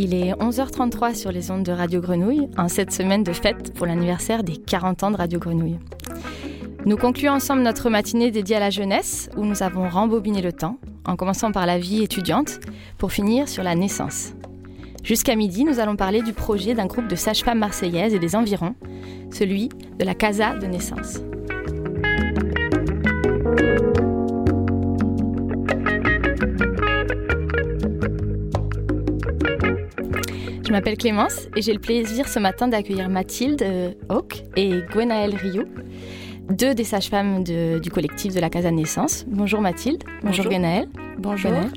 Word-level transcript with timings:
Il 0.00 0.14
est 0.14 0.32
11h33 0.32 1.14
sur 1.14 1.32
les 1.32 1.50
ondes 1.50 1.64
de 1.64 1.72
Radio 1.72 2.00
Grenouille, 2.00 2.48
en 2.56 2.68
cette 2.68 2.92
semaine 2.92 3.24
de 3.24 3.32
fête 3.32 3.74
pour 3.74 3.84
l'anniversaire 3.84 4.44
des 4.44 4.56
40 4.56 5.02
ans 5.02 5.10
de 5.10 5.16
Radio 5.16 5.38
Grenouille. 5.38 5.78
Nous 6.86 6.96
concluons 6.96 7.32
ensemble 7.32 7.62
notre 7.62 7.90
matinée 7.90 8.30
dédiée 8.30 8.56
à 8.56 8.60
la 8.60 8.70
jeunesse, 8.70 9.28
où 9.36 9.44
nous 9.44 9.62
avons 9.62 9.88
rembobiné 9.88 10.40
le 10.40 10.52
temps, 10.52 10.78
en 11.08 11.16
commençant 11.16 11.50
par 11.50 11.66
la 11.66 11.78
vie 11.78 12.02
étudiante, 12.02 12.60
pour 12.98 13.12
finir 13.12 13.48
sur 13.48 13.62
la 13.62 13.74
naissance. 13.74 14.34
Jusqu'à 15.02 15.36
midi, 15.36 15.64
nous 15.64 15.80
allons 15.80 15.96
parler 15.96 16.20
du 16.20 16.34
projet 16.34 16.74
d'un 16.74 16.86
groupe 16.86 17.08
de 17.08 17.16
sages-femmes 17.16 17.58
marseillaises 17.58 18.14
et 18.14 18.18
des 18.18 18.36
environs, 18.36 18.74
celui 19.32 19.70
de 19.98 20.04
la 20.04 20.14
Casa 20.14 20.54
de 20.54 20.66
naissance. 20.66 21.20
Je 30.66 30.72
m'appelle 30.72 30.98
Clémence 30.98 31.48
et 31.56 31.62
j'ai 31.62 31.72
le 31.72 31.78
plaisir 31.78 32.28
ce 32.28 32.38
matin 32.38 32.68
d'accueillir 32.68 33.08
Mathilde 33.08 33.62
euh, 33.62 33.92
Hawk 34.10 34.44
et 34.56 34.82
Gwenaëlle 34.92 35.34
Rio, 35.34 35.64
deux 36.50 36.74
des 36.74 36.84
sages-femmes 36.84 37.44
de- 37.44 37.78
du 37.78 37.90
collectif 37.90 38.34
de 38.34 38.40
la 38.40 38.50
Casa 38.50 38.70
Naissance. 38.70 39.24
Bonjour 39.28 39.60
Mathilde. 39.60 40.02
Bonjour, 40.22 40.44
Bonjour. 40.44 40.44
Gwenaëlle. 40.46 40.88
Bonjour. 41.18 41.50
Gwenaëlle. 41.50 41.72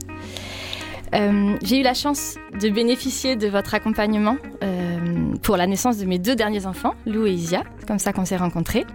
Euh, 1.13 1.57
j'ai 1.63 1.79
eu 1.79 1.83
la 1.83 1.93
chance 1.93 2.35
de 2.59 2.69
bénéficier 2.69 3.35
de 3.35 3.47
votre 3.47 3.73
accompagnement 3.73 4.37
euh, 4.63 5.33
pour 5.41 5.57
la 5.57 5.67
naissance 5.67 5.97
de 5.97 6.05
mes 6.05 6.19
deux 6.19 6.35
derniers 6.35 6.65
enfants, 6.65 6.93
Lou 7.05 7.25
et 7.25 7.31
Isia. 7.33 7.63
Comme 7.85 7.99
ça 7.99 8.13
qu'on 8.13 8.23
s'est 8.25 8.37
rencontrés. 8.37 8.85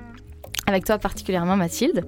Avec 0.66 0.84
toi 0.84 0.98
particulièrement, 0.98 1.56
Mathilde. 1.56 2.06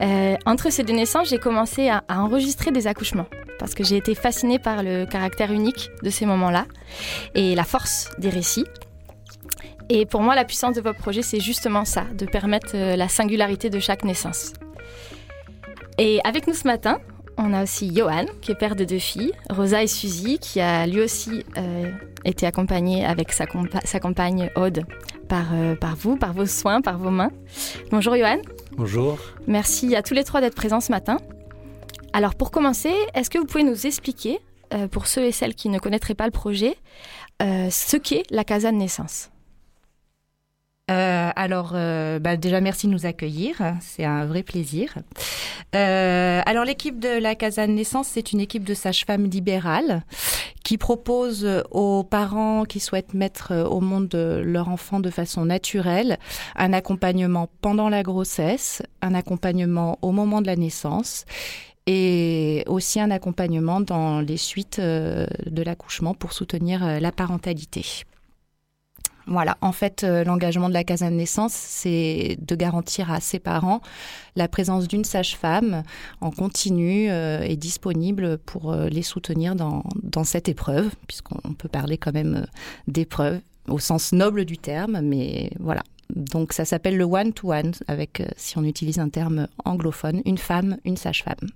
Euh, 0.00 0.36
entre 0.44 0.70
ces 0.70 0.84
deux 0.84 0.92
naissances, 0.92 1.30
j'ai 1.30 1.38
commencé 1.38 1.88
à, 1.88 2.04
à 2.08 2.20
enregistrer 2.20 2.70
des 2.70 2.86
accouchements 2.86 3.26
parce 3.58 3.74
que 3.74 3.82
j'ai 3.82 3.96
été 3.96 4.14
fascinée 4.14 4.58
par 4.58 4.82
le 4.82 5.06
caractère 5.06 5.50
unique 5.50 5.88
de 6.02 6.10
ces 6.10 6.26
moments-là 6.26 6.66
et 7.34 7.54
la 7.54 7.64
force 7.64 8.10
des 8.18 8.28
récits. 8.28 8.66
Et 9.88 10.04
pour 10.04 10.20
moi, 10.20 10.34
la 10.34 10.44
puissance 10.44 10.74
de 10.74 10.80
votre 10.80 10.98
projet, 10.98 11.22
c'est 11.22 11.40
justement 11.40 11.84
ça, 11.84 12.04
de 12.14 12.26
permettre 12.26 12.72
euh, 12.74 12.96
la 12.96 13.08
singularité 13.08 13.70
de 13.70 13.78
chaque 13.78 14.04
naissance. 14.04 14.52
Et 15.98 16.20
avec 16.24 16.46
nous 16.48 16.54
ce 16.54 16.66
matin, 16.66 16.98
on 17.38 17.52
a 17.52 17.62
aussi 17.62 17.94
Johan, 17.94 18.24
qui 18.40 18.50
est 18.52 18.56
père 18.56 18.74
de 18.76 18.84
deux 18.84 18.98
filles, 18.98 19.32
Rosa 19.48 19.82
et 19.82 19.86
Suzy, 19.86 20.38
qui 20.38 20.60
a 20.60 20.86
lui 20.86 21.00
aussi 21.00 21.44
euh, 21.56 21.90
été 22.24 22.46
accompagné 22.46 23.04
avec 23.04 23.30
sa, 23.32 23.44
compa- 23.44 23.86
sa 23.86 24.00
compagne 24.00 24.50
Aude 24.56 24.84
par, 25.28 25.46
euh, 25.52 25.76
par 25.76 25.94
vous, 25.94 26.16
par 26.16 26.32
vos 26.32 26.46
soins, 26.46 26.80
par 26.80 26.98
vos 26.98 27.10
mains. 27.10 27.30
Bonjour 27.90 28.16
Johan. 28.16 28.38
Bonjour. 28.72 29.18
Merci 29.46 29.94
à 29.94 30.02
tous 30.02 30.14
les 30.14 30.24
trois 30.24 30.40
d'être 30.40 30.54
présents 30.56 30.80
ce 30.80 30.90
matin. 30.90 31.18
Alors 32.12 32.34
pour 32.34 32.50
commencer, 32.50 32.92
est-ce 33.14 33.30
que 33.30 33.38
vous 33.38 33.46
pouvez 33.46 33.64
nous 33.64 33.86
expliquer, 33.86 34.40
euh, 34.74 34.88
pour 34.88 35.06
ceux 35.06 35.24
et 35.24 35.32
celles 35.32 35.54
qui 35.54 35.68
ne 35.68 35.78
connaîtraient 35.78 36.14
pas 36.14 36.26
le 36.26 36.32
projet, 36.32 36.76
ce 37.40 37.96
qu'est 37.98 38.22
la 38.30 38.44
Casa 38.44 38.72
de 38.72 38.76
naissance? 38.76 39.30
Euh, 40.88 41.30
alors, 41.34 41.72
euh, 41.74 42.20
bah, 42.20 42.36
déjà, 42.36 42.60
merci 42.60 42.86
de 42.86 42.92
nous 42.92 43.06
accueillir. 43.06 43.56
C'est 43.80 44.04
un 44.04 44.24
vrai 44.24 44.44
plaisir. 44.44 44.94
Euh, 45.74 46.40
alors, 46.46 46.64
l'équipe 46.64 47.00
de 47.00 47.18
la 47.18 47.34
Casa 47.34 47.66
de 47.66 47.72
Naissance, 47.72 48.06
c'est 48.06 48.32
une 48.32 48.40
équipe 48.40 48.62
de 48.62 48.72
sages-femmes 48.72 49.24
libérales 49.24 50.04
qui 50.62 50.78
propose 50.78 51.64
aux 51.72 52.04
parents 52.04 52.64
qui 52.64 52.78
souhaitent 52.78 53.14
mettre 53.14 53.52
au 53.68 53.80
monde 53.80 54.14
leur 54.14 54.68
enfant 54.68 55.00
de 55.00 55.10
façon 55.10 55.44
naturelle 55.44 56.18
un 56.56 56.72
accompagnement 56.72 57.48
pendant 57.60 57.88
la 57.88 58.02
grossesse, 58.02 58.82
un 59.00 59.14
accompagnement 59.14 59.98
au 60.02 60.10
moment 60.10 60.40
de 60.40 60.46
la 60.46 60.56
naissance 60.56 61.24
et 61.86 62.64
aussi 62.66 62.98
un 62.98 63.12
accompagnement 63.12 63.80
dans 63.80 64.20
les 64.20 64.36
suites 64.36 64.80
de 64.80 65.62
l'accouchement 65.62 66.14
pour 66.14 66.32
soutenir 66.32 67.00
la 67.00 67.12
parentalité. 67.12 68.04
Voilà, 69.26 69.58
en 69.60 69.72
fait, 69.72 70.04
euh, 70.04 70.22
l'engagement 70.22 70.68
de 70.68 70.74
la 70.74 70.84
Casa 70.84 71.10
de 71.10 71.16
naissance, 71.16 71.52
c'est 71.52 72.38
de 72.40 72.54
garantir 72.54 73.10
à 73.10 73.20
ses 73.20 73.40
parents 73.40 73.80
la 74.36 74.46
présence 74.46 74.86
d'une 74.86 75.04
sage-femme 75.04 75.82
en 76.20 76.30
continu 76.30 77.10
euh, 77.10 77.40
et 77.42 77.56
disponible 77.56 78.38
pour 78.38 78.72
euh, 78.72 78.88
les 78.88 79.02
soutenir 79.02 79.56
dans, 79.56 79.82
dans 80.02 80.24
cette 80.24 80.48
épreuve, 80.48 80.90
puisqu'on 81.08 81.54
peut 81.54 81.68
parler 81.68 81.98
quand 81.98 82.12
même 82.12 82.46
d'épreuve 82.86 83.40
au 83.68 83.78
sens 83.78 84.12
noble 84.12 84.44
du 84.44 84.58
terme, 84.58 85.00
mais 85.02 85.50
voilà. 85.58 85.82
Donc 86.14 86.52
ça 86.52 86.64
s'appelle 86.64 86.96
le 86.96 87.04
one-to-one, 87.04 87.72
avec, 87.88 88.20
euh, 88.20 88.26
si 88.36 88.58
on 88.58 88.64
utilise 88.64 88.98
un 88.98 89.08
terme 89.08 89.48
anglophone, 89.64 90.22
une 90.24 90.38
femme, 90.38 90.76
une 90.84 90.96
sage-femme. 90.96 91.48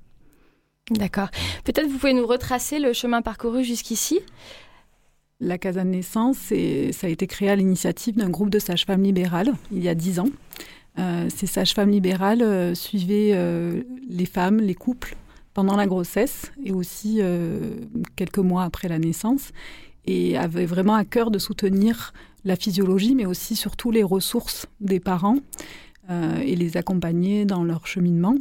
D'accord. 0.91 1.29
Peut-être 1.65 1.87
vous 1.87 1.99
pouvez 1.99 2.15
nous 2.15 2.27
retracer 2.27 2.81
le 2.81 2.93
chemin 2.93 3.23
parcouru 3.23 3.63
jusqu'ici? 3.63 4.19
La 5.41 5.57
Casa 5.57 5.85
de 5.85 5.89
Naissance, 5.89 6.37
ça 6.93 7.07
a 7.07 7.11
été 7.11 7.27
créé 7.27 7.49
à 7.49 7.57
l'initiative 7.57 8.15
d'un 8.15 8.29
groupe 8.29 8.51
de 8.51 8.59
sages-femmes 8.59 9.03
libérales 9.03 9.55
il 9.73 9.83
y 9.83 9.89
a 9.89 9.95
dix 9.95 10.21
ans. 10.21 10.29
Euh, 10.99 11.29
ces 11.35 11.47
sages-femmes 11.47 11.91
libérales 11.91 12.43
euh, 12.43 12.75
suivaient 12.75 13.31
euh, 13.33 13.83
les 14.09 14.27
femmes, 14.27 14.59
les 14.59 14.75
couples 14.75 15.17
pendant 15.55 15.77
la 15.77 15.87
grossesse 15.87 16.53
et 16.63 16.73
aussi 16.73 17.21
quelques 18.15 18.39
mois 18.39 18.63
après 18.63 18.87
la 18.87 19.01
naissance 19.01 19.51
et 20.07 20.37
avaient 20.37 20.65
vraiment 20.65 20.95
à 20.95 21.05
cœur 21.05 21.33
de 21.33 21.41
soutenir 21.41 22.15
la 22.45 22.55
physiologie 22.55 23.17
mais 23.17 23.27
aussi 23.27 23.57
surtout 23.57 23.91
les 23.91 24.05
ressources 24.05 24.67
des 24.81 25.01
parents 25.01 25.39
et 26.09 26.55
les 26.55 26.77
accompagner 26.77 27.47
dans 27.47 27.65
leur 27.65 27.89
cheminement 27.89 28.37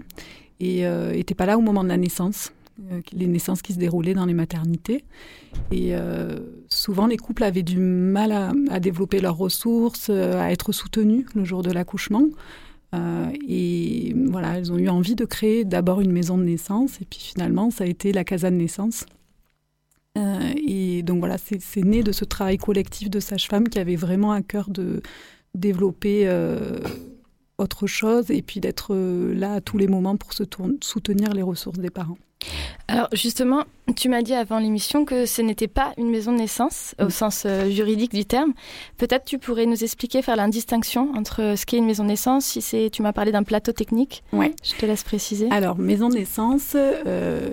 et 0.60 0.84
n'étaient 1.16 1.34
pas 1.34 1.48
là 1.48 1.58
au 1.58 1.62
moment 1.62 1.84
de 1.84 1.90
la 1.90 1.98
naissance, 1.98 2.54
les 3.14 3.28
naissances 3.28 3.62
qui 3.62 3.74
se 3.74 3.80
déroulaient 3.80 4.14
dans 4.14 4.26
les 4.26 4.34
maternités. 4.34 5.04
Et 5.72 5.96
euh, 5.96 6.40
souvent, 6.68 7.08
les 7.08 7.18
couples 7.18 7.44
avaient 7.44 7.64
du 7.64 7.78
mal 7.78 8.32
à, 8.70 8.80
développer 8.80 9.20
leurs 9.20 9.38
ressources, 9.38 10.08
euh, 10.10 10.40
à 10.40 10.52
être 10.52 10.72
soutenus 10.72 11.26
le 11.36 11.44
jour 11.44 11.62
de 11.62 11.72
l'accouchement. 11.72 12.26
Euh, 12.96 13.30
et 13.48 14.16
voilà, 14.30 14.58
elles 14.58 14.72
ont 14.72 14.78
eu 14.78 14.90
envie 14.90 15.16
de 15.16 15.26
créer 15.26 15.66
d'abord 15.66 16.02
une 16.02 16.12
maison 16.12 16.38
de 16.38 16.44
naissance, 16.44 17.00
et 17.02 17.06
puis 17.06 17.20
finalement, 17.20 17.70
ça 17.70 17.84
a 17.84 17.88
été 17.88 18.12
la 18.12 18.24
casa 18.24 18.50
de 18.50 18.56
naissance. 18.56 19.06
Euh, 20.18 20.54
et 20.68 21.04
donc 21.04 21.20
voilà, 21.20 21.38
c'est 21.38 21.84
né 21.84 22.04
de 22.04 22.12
ce 22.12 22.26
travail 22.26 22.58
collectif 22.58 23.10
de 23.10 23.20
sages-femmes 23.20 23.70
qui 23.70 23.80
avait 23.80 23.96
vraiment 23.96 24.32
à 24.32 24.42
cœur 24.42 24.70
de 24.70 25.02
développer 25.56 26.28
euh, 26.28 26.80
autre 27.58 27.88
chose 27.88 28.32
et 28.32 28.42
puis 28.42 28.60
d'être 28.60 28.94
euh, 28.94 29.34
là 29.34 29.54
à 29.54 29.62
tous 29.62 29.78
les 29.78 29.88
moments 29.88 30.18
pour 30.18 30.34
soutenir 30.34 31.34
les 31.34 31.44
ressources 31.44 31.80
des 31.80 31.90
parents. 31.90 32.18
Alors 32.88 33.08
justement, 33.14 33.66
tu 33.96 34.10
m'as 34.10 34.24
dit 34.24 34.34
avant 34.34 34.58
l'émission 34.58 35.06
que 35.06 35.26
ce 35.28 35.42
n'était 35.44 35.68
pas 35.68 35.94
une 35.98 36.10
maison 36.10 36.32
de 36.32 36.38
naissance 36.38 36.96
au 37.00 37.06
Mm. 37.06 37.10
sens 37.12 37.44
euh, 37.46 37.70
juridique 37.70 38.14
du 38.14 38.26
terme. 38.26 38.54
Peut-être 38.98 39.26
tu 39.26 39.38
pourrais 39.38 39.68
nous 39.68 39.84
expliquer, 39.84 40.22
faire 40.24 40.36
la 40.36 40.48
distinction 40.48 41.12
entre 41.16 41.54
ce 41.56 41.66
qu'est 41.68 41.78
une 41.78 41.86
maison 41.86 42.04
de 42.04 42.10
naissance, 42.10 42.46
si 42.46 42.62
c'est, 42.62 42.90
tu 42.92 43.04
m'as 43.04 43.14
parlé 43.14 43.32
d'un 43.32 43.44
plateau 43.44 43.74
technique. 43.74 44.24
Ouais. 44.34 44.56
Je 44.64 44.74
te 44.76 44.86
laisse 44.88 45.04
préciser. 45.04 45.50
Alors, 45.52 45.78
maison 45.78 46.10
de 46.10 46.16
naissance, 46.16 46.72
euh, 46.76 47.50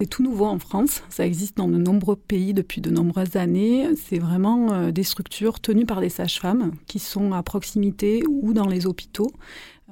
c'est 0.00 0.06
tout 0.06 0.22
nouveau 0.22 0.46
en 0.46 0.58
France. 0.58 1.02
Ça 1.10 1.26
existe 1.26 1.56
dans 1.58 1.68
de 1.68 1.76
nombreux 1.76 2.16
pays 2.16 2.54
depuis 2.54 2.80
de 2.80 2.90
nombreuses 2.90 3.36
années. 3.36 3.88
C'est 4.08 4.18
vraiment 4.18 4.72
euh, 4.72 4.90
des 4.90 5.02
structures 5.02 5.60
tenues 5.60 5.86
par 5.86 6.00
des 6.00 6.08
sages-femmes 6.08 6.72
qui 6.86 6.98
sont 6.98 7.32
à 7.32 7.42
proximité 7.42 8.22
ou 8.28 8.54
dans 8.54 8.66
les 8.66 8.86
hôpitaux. 8.86 9.30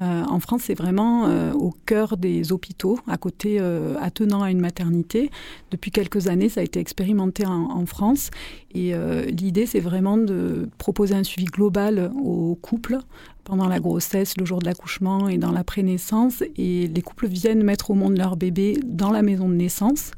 Euh, 0.03 0.25
en 0.25 0.41
France, 0.41 0.63
c'est 0.65 0.75
vraiment 0.75 1.27
euh, 1.27 1.53
au 1.53 1.73
cœur 1.87 2.19
des 2.19 2.53
hôpitaux, 2.53 2.99
à 3.09 3.17
côté, 3.17 3.57
euh, 3.61 3.97
attenant 4.01 4.43
à 4.43 4.51
une 4.51 4.61
maternité. 4.61 5.31
Depuis 5.71 5.91
quelques 5.91 6.29
années, 6.29 6.51
ça 6.51 6.61
a 6.61 6.65
été 6.65 6.81
expérimenté 6.81 7.47
en, 7.47 7.87
France. 7.87 8.31
Et 8.75 8.93
l'idée, 9.29 9.65
c'est 9.65 9.81
vraiment 9.81 10.17
de 10.17 10.69
proposer 10.77 11.15
un 11.15 11.23
suivi 11.23 11.47
global 11.47 12.11
aux 12.23 12.57
couples 12.57 12.99
pendant 13.45 13.69
la 13.69 13.79
grossesse, 13.79 14.37
le 14.37 14.45
jour 14.45 14.59
de 14.59 14.67
l'accouchement 14.67 15.29
et 15.29 15.39
dans 15.39 15.53
la 15.53 15.63
prénaissance. 15.63 16.43
Et 16.57 16.89
les 16.89 17.03
couples 17.03 17.29
viennent 17.29 17.63
mettre 17.63 17.91
au 17.91 17.95
monde 17.95 18.19
leur 18.19 18.37
bébé 18.37 18.79
dans 18.85 19.13
la 19.13 19.23
maison 19.23 19.49
de 19.49 19.55
naissance 19.55 20.11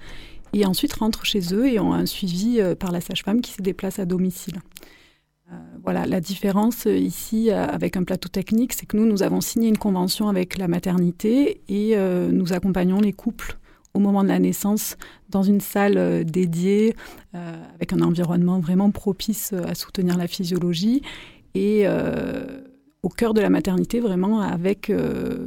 et 0.55 0.65
ensuite 0.65 0.95
rentrent 0.95 1.27
chez 1.27 1.55
eux 1.55 1.69
et 1.69 1.79
ont 1.79 1.93
un 1.93 2.07
suivi 2.07 2.61
par 2.81 2.91
la 2.91 3.01
sage-femme 3.01 3.43
qui 3.43 3.53
se 3.53 3.63
déplace 3.63 3.99
à 3.99 4.07
domicile. 4.07 4.61
Euh, 5.51 5.57
voilà, 5.83 6.05
la 6.05 6.21
différence 6.21 6.87
euh, 6.87 6.95
ici 6.95 7.51
euh, 7.51 7.67
avec 7.67 7.97
un 7.97 8.05
plateau 8.05 8.29
technique, 8.29 8.75
c'est 8.75 8.85
que 8.85 8.97
nous, 8.97 9.07
nous 9.07 9.23
avons 9.23 9.41
signé 9.41 9.69
une 9.69 9.79
convention 9.79 10.29
avec 10.29 10.59
la 10.59 10.69
maternité 10.69 11.63
et 11.69 11.97
nous 12.31 12.53
accompagnons 12.53 13.01
les 13.01 13.13
couples 13.13 13.57
au 13.95 14.01
moment 14.01 14.23
de 14.23 14.29
la 14.29 14.39
naissance 14.39 14.97
dans 15.31 15.43
une 15.43 15.61
salle 15.61 16.25
dédiée 16.25 16.95
avec 17.33 17.93
un 17.93 18.01
environnement 18.01 18.61
vraiment 18.61 18.91
propice 18.91 19.53
à 19.53 19.75
soutenir 19.75 20.17
la 20.17 20.27
physiologie 20.27 21.03
et 21.55 21.87
au 23.03 23.09
cœur 23.09 23.35
de 23.35 23.41
la 23.41 23.51
maternité, 23.51 24.01
vraiment 24.01 24.41
avec 24.41 24.93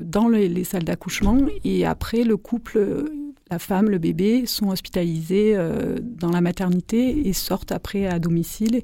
dans 0.01 0.27
les, 0.27 0.49
les 0.49 0.63
salles 0.63 0.83
d'accouchement. 0.83 1.37
Et 1.63 1.85
après, 1.85 2.23
le 2.23 2.35
couple, 2.37 3.11
la 3.49 3.59
femme, 3.59 3.89
le 3.89 3.99
bébé 3.99 4.45
sont 4.45 4.69
hospitalisés 4.69 5.55
dans 6.01 6.31
la 6.31 6.41
maternité 6.41 7.27
et 7.27 7.33
sortent 7.33 7.71
après 7.71 8.07
à 8.07 8.19
domicile. 8.19 8.81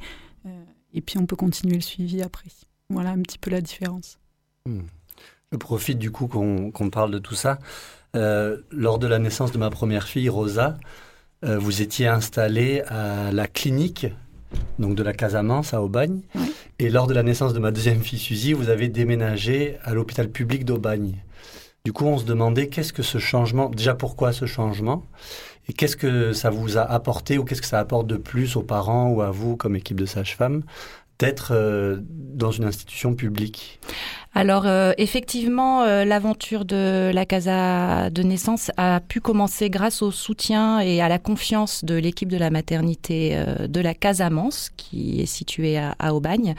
Et 0.97 1.01
puis 1.01 1.17
on 1.17 1.25
peut 1.25 1.35
continuer 1.35 1.75
le 1.75 1.81
suivi 1.81 2.21
après. 2.21 2.49
Voilà 2.89 3.11
un 3.11 3.21
petit 3.21 3.37
peu 3.37 3.51
la 3.51 3.61
différence. 3.61 4.17
Hmm. 4.65 4.81
Je 5.51 5.57
profite 5.57 5.99
du 5.99 6.11
coup 6.11 6.27
qu'on 6.27 6.89
parle 6.89 7.11
de 7.11 7.19
tout 7.19 7.35
ça. 7.35 7.59
lors 8.13 8.99
de 8.99 9.07
la 9.07 9.19
naissance 9.19 9.51
de 9.51 9.57
ma 9.57 9.69
première 9.69 10.07
fille, 10.07 10.27
Rosa, 10.27 10.77
vous 11.43 11.81
étiez 11.81 12.07
installée 12.07 12.81
à 12.87 13.31
la 13.31 13.47
clinique 13.47 14.07
donc 14.79 14.95
de 14.95 15.03
la 15.03 15.13
Casamance 15.13 15.73
à 15.73 15.81
Aubagne. 15.81 16.21
Et 16.79 16.89
lors 16.89 17.07
de 17.07 17.13
la 17.13 17.23
naissance 17.23 17.53
de 17.53 17.59
ma 17.59 17.71
deuxième 17.71 18.01
fille 18.01 18.19
Suzy, 18.19 18.53
vous 18.53 18.69
avez 18.69 18.87
déménagé 18.87 19.77
à 19.83 19.93
l'hôpital 19.93 20.29
public 20.29 20.65
d'Aubagne. 20.65 21.15
Du 21.87 21.93
coup, 21.93 22.03
on 22.03 22.17
se 22.17 22.25
demandait 22.25 22.67
qu'est-ce 22.67 22.91
que 22.91 23.01
ce 23.01 23.17
changement, 23.17 23.69
déjà 23.69 23.95
pourquoi 23.95 24.33
ce 24.33 24.45
changement, 24.45 25.05
et 25.69 25.71
qu'est-ce 25.71 25.95
que 25.95 26.33
ça 26.33 26.49
vous 26.49 26.77
a 26.77 26.81
apporté 26.81 27.37
ou 27.37 27.45
qu'est-ce 27.45 27.61
que 27.61 27.67
ça 27.67 27.79
apporte 27.79 28.07
de 28.07 28.17
plus 28.17 28.57
aux 28.57 28.61
parents 28.61 29.07
ou 29.07 29.21
à 29.21 29.31
vous 29.31 29.55
comme 29.55 29.77
équipe 29.77 29.97
de 29.97 30.05
sages-femmes 30.05 30.63
d'être 31.17 31.53
euh, 31.53 31.99
dans 32.01 32.51
une 32.51 32.65
institution 32.65 33.15
publique? 33.15 33.79
Alors 34.37 34.67
euh, 34.67 34.93
effectivement, 34.99 35.81
euh, 35.81 36.05
l'aventure 36.05 36.63
de 36.63 37.09
la 37.11 37.25
Casa 37.25 38.11
de 38.11 38.21
naissance 38.21 38.69
a 38.77 38.99
pu 38.99 39.19
commencer 39.19 39.71
grâce 39.71 40.03
au 40.03 40.11
soutien 40.11 40.79
et 40.79 41.01
à 41.01 41.09
la 41.09 41.17
confiance 41.17 41.83
de 41.83 41.95
l'équipe 41.95 42.29
de 42.29 42.37
la 42.37 42.51
maternité 42.51 43.35
de 43.67 43.81
la 43.81 43.95
Casamance, 43.95 44.69
qui 44.77 45.21
est 45.21 45.25
située 45.25 45.79
à, 45.79 45.95
à, 45.97 46.13
Aubagne. 46.13 46.53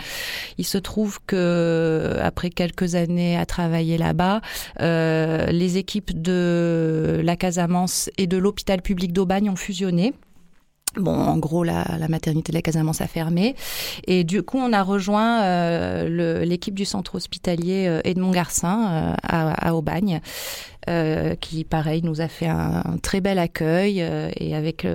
Il 0.58 0.66
se 0.66 0.76
trouve 0.76 1.20
que 1.24 2.16
après 2.20 2.50
quelques 2.50 2.96
années 2.96 3.36
à 3.36 3.46
travailler 3.46 3.96
là-bas, 3.96 4.40
les 4.80 5.76
équipes 5.76 6.20
de 6.20 7.20
la 7.22 7.36
Casamance 7.36 8.10
et 8.18 8.26
de 8.26 8.38
l'hôpital 8.38 8.82
public 8.82 9.12
d'Aubagne 9.12 9.50
ont 9.50 9.56
fusionné 9.56 10.14
Bon, 10.96 11.14
en 11.14 11.38
gros, 11.38 11.64
la, 11.64 11.84
maternité 12.08 12.52
de 12.52 12.56
la 12.56 12.62
Casamance 12.62 13.00
a 13.00 13.06
fermé. 13.06 13.54
Et 14.06 14.24
du 14.24 14.42
coup, 14.42 14.58
on 14.58 14.72
a 14.72 14.82
rejoint 14.82 15.42
euh, 15.42 16.44
l'équipe 16.44 16.74
du 16.74 16.84
centre 16.84 17.14
hospitalier 17.16 17.86
euh, 17.86 18.00
Edmond 18.04 18.30
Garcin 18.30 19.12
euh, 19.12 19.14
à, 19.22 19.74
Aubagne, 19.74 20.20
qui, 21.40 21.64
pareil, 21.64 22.02
nous 22.02 22.20
a 22.22 22.28
fait 22.28 22.48
un, 22.48 22.82
très 23.02 23.20
bel 23.20 23.38
accueil 23.38 24.00
et 24.00 24.54
avec 24.54 24.86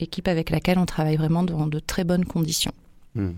l'équipe 0.00 0.26
avec 0.26 0.50
laquelle 0.50 0.78
on 0.78 0.86
travaille 0.86 1.16
vraiment 1.16 1.44
dans 1.44 1.68
de 1.68 1.78
très 1.78 2.02
bonnes 2.02 2.24
conditions. 2.24 2.72
Hmm. 3.14 3.30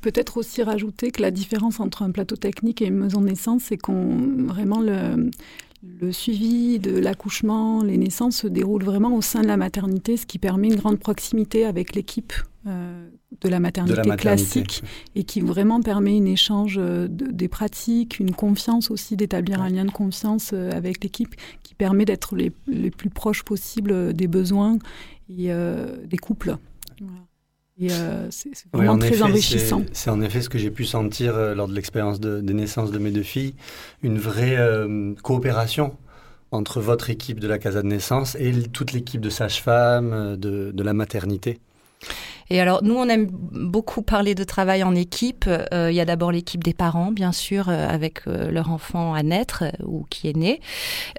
Peut-être 0.00 0.38
aussi 0.38 0.62
rajouter 0.62 1.12
que 1.12 1.22
la 1.22 1.30
différence 1.30 1.78
entre 1.78 2.02
un 2.02 2.10
plateau 2.10 2.34
technique 2.34 2.82
et 2.82 2.86
une 2.86 2.96
maison 2.96 3.20
de 3.20 3.26
naissance, 3.26 3.64
c'est 3.68 3.76
qu'on 3.76 4.46
vraiment 4.48 4.80
le, 4.80 5.30
le 5.82 6.12
suivi 6.12 6.78
de 6.78 6.96
l'accouchement, 6.96 7.82
les 7.82 7.96
naissances 7.96 8.36
se 8.36 8.46
déroulent 8.46 8.84
vraiment 8.84 9.14
au 9.16 9.22
sein 9.22 9.42
de 9.42 9.48
la 9.48 9.56
maternité, 9.56 10.16
ce 10.16 10.26
qui 10.26 10.38
permet 10.38 10.68
une 10.68 10.76
grande 10.76 10.98
proximité 10.98 11.64
avec 11.64 11.94
l'équipe 11.94 12.32
euh, 12.68 13.08
de, 13.40 13.48
la 13.48 13.58
maternité 13.58 14.08
classique 14.16 14.84
et 15.16 15.24
qui 15.24 15.40
vraiment 15.40 15.80
permet 15.80 16.16
un 16.16 16.24
échange 16.26 16.76
euh, 16.78 17.08
des 17.10 17.48
pratiques, 17.48 18.20
une 18.20 18.32
confiance 18.32 18.92
aussi, 18.92 19.16
d'établir 19.16 19.60
un 19.60 19.70
lien 19.70 19.84
de 19.84 19.90
confiance 19.90 20.50
euh, 20.52 20.70
avec 20.70 21.02
l'équipe 21.02 21.34
qui 21.64 21.74
permet 21.74 22.04
d'être 22.04 22.36
les, 22.36 22.50
plus 22.90 23.10
proches 23.10 23.42
possibles 23.42 24.12
des 24.12 24.28
besoins 24.28 24.78
et 25.28 25.50
des 26.04 26.18
couples. 26.18 26.56
Euh, 27.90 28.26
c'est 28.30 28.50
vraiment 28.72 28.98
très 28.98 29.22
enrichissant. 29.22 29.82
C'est 29.92 30.10
en 30.10 30.20
effet 30.20 30.42
ce 30.42 30.48
que 30.48 30.58
j'ai 30.58 30.70
pu 30.70 30.84
sentir 30.84 31.34
euh, 31.36 31.54
lors 31.54 31.68
de 31.68 31.74
l'expérience 31.74 32.20
de, 32.20 32.40
naissance 32.52 32.90
de 32.92 32.98
mes 32.98 33.10
deux 33.10 33.22
filles, 33.22 33.54
une 34.02 34.18
vraie 34.18 34.56
euh, 34.56 35.14
coopération 35.22 35.96
entre 36.50 36.80
votre 36.80 37.10
équipe 37.10 37.40
de 37.40 37.48
la 37.48 37.58
Casa 37.58 37.82
de 37.82 37.86
naissance 37.86 38.36
et 38.38 38.52
toute 38.72 38.92
l'équipe 38.92 39.20
de 39.20 39.30
sages-femmes, 39.30 40.36
de, 40.36 40.82
la 40.82 40.92
maternité. 40.92 41.58
Et 42.50 42.60
alors, 42.60 42.82
nous, 42.82 42.94
on 42.94 43.08
aime 43.08 43.28
beaucoup 43.30 44.02
parler 44.02 44.34
de 44.34 44.44
travail 44.44 44.82
en 44.82 44.94
équipe. 44.94 45.46
Euh, 45.48 45.90
il 45.90 45.94
y 45.94 46.00
a 46.00 46.04
d'abord 46.04 46.32
l'équipe 46.32 46.62
des 46.62 46.74
parents, 46.74 47.12
bien 47.12 47.32
sûr, 47.32 47.68
euh, 47.68 47.88
avec 47.88 48.26
euh, 48.26 48.50
leur 48.50 48.70
enfant 48.70 49.14
à 49.14 49.22
naître 49.22 49.64
ou 49.84 50.04
qui 50.10 50.28
est 50.28 50.36
né. 50.36 50.60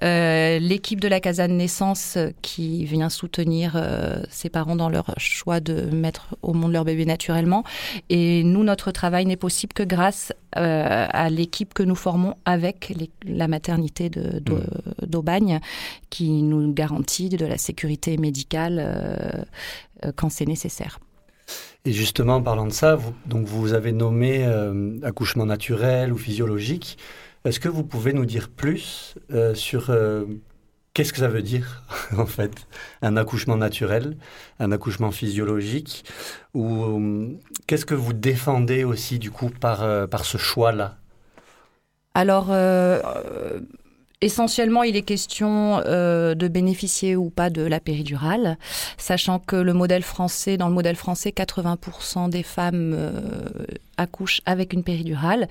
L'équipe 0.02 1.00
de 1.00 1.08
la 1.08 1.20
Casa 1.20 1.48
de 1.48 1.54
naissance 1.54 2.18
qui 2.42 2.86
vient 2.86 3.10
soutenir 3.10 3.82
ses 4.30 4.50
parents 4.50 4.76
dans 4.76 4.90
leur 4.90 5.14
choix 5.18 5.60
de 5.60 5.90
mettre 5.94 6.36
au 6.42 6.54
monde 6.54 6.72
leur 6.74 6.86
bébé 6.86 7.06
naturellement. 7.06 7.64
Et 8.10 8.44
nous, 8.44 8.64
notre 8.64 8.92
travail 8.92 9.26
n'est 9.26 9.38
possible 9.38 9.74
que 9.74 9.84
grâce 9.84 10.34
à 10.52 11.30
l'équipe 11.30 11.74
que 11.74 11.84
nous 11.84 11.96
formons 11.96 12.36
avec 12.46 12.94
la 13.26 13.48
maternité 13.48 14.10
mmh. 14.10 15.06
d'Aubagne, 15.06 15.60
qui 16.10 16.44
nous 16.44 16.74
garantit 16.74 17.30
de 17.30 17.46
la 17.46 17.58
sécurité 17.58 18.18
médicale 18.18 19.46
quand 20.16 20.30
c'est 20.30 20.46
nécessaire. 20.46 21.00
Et 21.86 21.92
justement, 21.92 22.36
en 22.36 22.42
parlant 22.42 22.66
de 22.66 22.72
ça, 22.72 22.96
vous, 22.96 23.14
donc 23.26 23.46
vous 23.46 23.74
avez 23.74 23.92
nommé 23.92 24.46
euh, 24.46 24.98
accouchement 25.04 25.46
naturel 25.46 26.14
ou 26.14 26.18
physiologique. 26.18 26.98
Est-ce 27.44 27.60
que 27.60 27.68
vous 27.68 27.84
pouvez 27.84 28.14
nous 28.14 28.26
dire 28.26 28.50
plus 28.50 29.16
euh, 29.32 29.54
sur 29.54 29.90
euh, 29.90 30.24
qu'est-ce 30.94 31.12
que 31.12 31.20
ça 31.20 31.28
veut 31.28 31.42
dire, 31.42 31.84
en 32.18 32.26
fait, 32.26 32.68
un 33.02 33.18
accouchement 33.18 33.58
naturel, 33.58 34.16
un 34.60 34.72
accouchement 34.72 35.12
physiologique 35.12 36.06
Ou 36.54 37.38
qu'est-ce 37.68 37.86
que 37.86 37.96
vous 37.96 38.14
défendez 38.14 38.86
aussi, 38.86 39.20
du 39.20 39.30
coup, 39.30 39.50
par, 39.50 40.08
par 40.08 40.24
ce 40.24 40.38
choix-là? 40.38 40.98
Alors, 42.14 42.52
Essentiellement, 44.24 44.84
il 44.84 44.96
est 44.96 45.02
question 45.02 45.82
euh, 45.86 46.34
de 46.34 46.48
bénéficier 46.48 47.18
ou 47.18 47.30
pas 47.30 47.50
de 47.50 47.62
la 47.62 47.82
péridurale, 47.82 48.58
sachant 48.98 49.38
que 49.38 49.58
le 49.58 49.74
modèle 49.74 50.02
français, 50.02 50.56
dans 50.56 50.70
le 50.70 50.74
modèle 50.74 50.96
français, 50.96 51.32
80% 51.32 52.30
des 52.30 52.42
femmes 52.42 52.94
euh, 52.96 53.50
accouchent 53.98 54.42
avec 54.46 54.74
une 54.74 54.84
péridurale. 54.84 55.48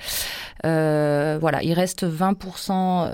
Euh, 0.65 1.39
voilà, 1.41 1.63
il 1.63 1.73
reste 1.73 2.05
20% 2.05 3.11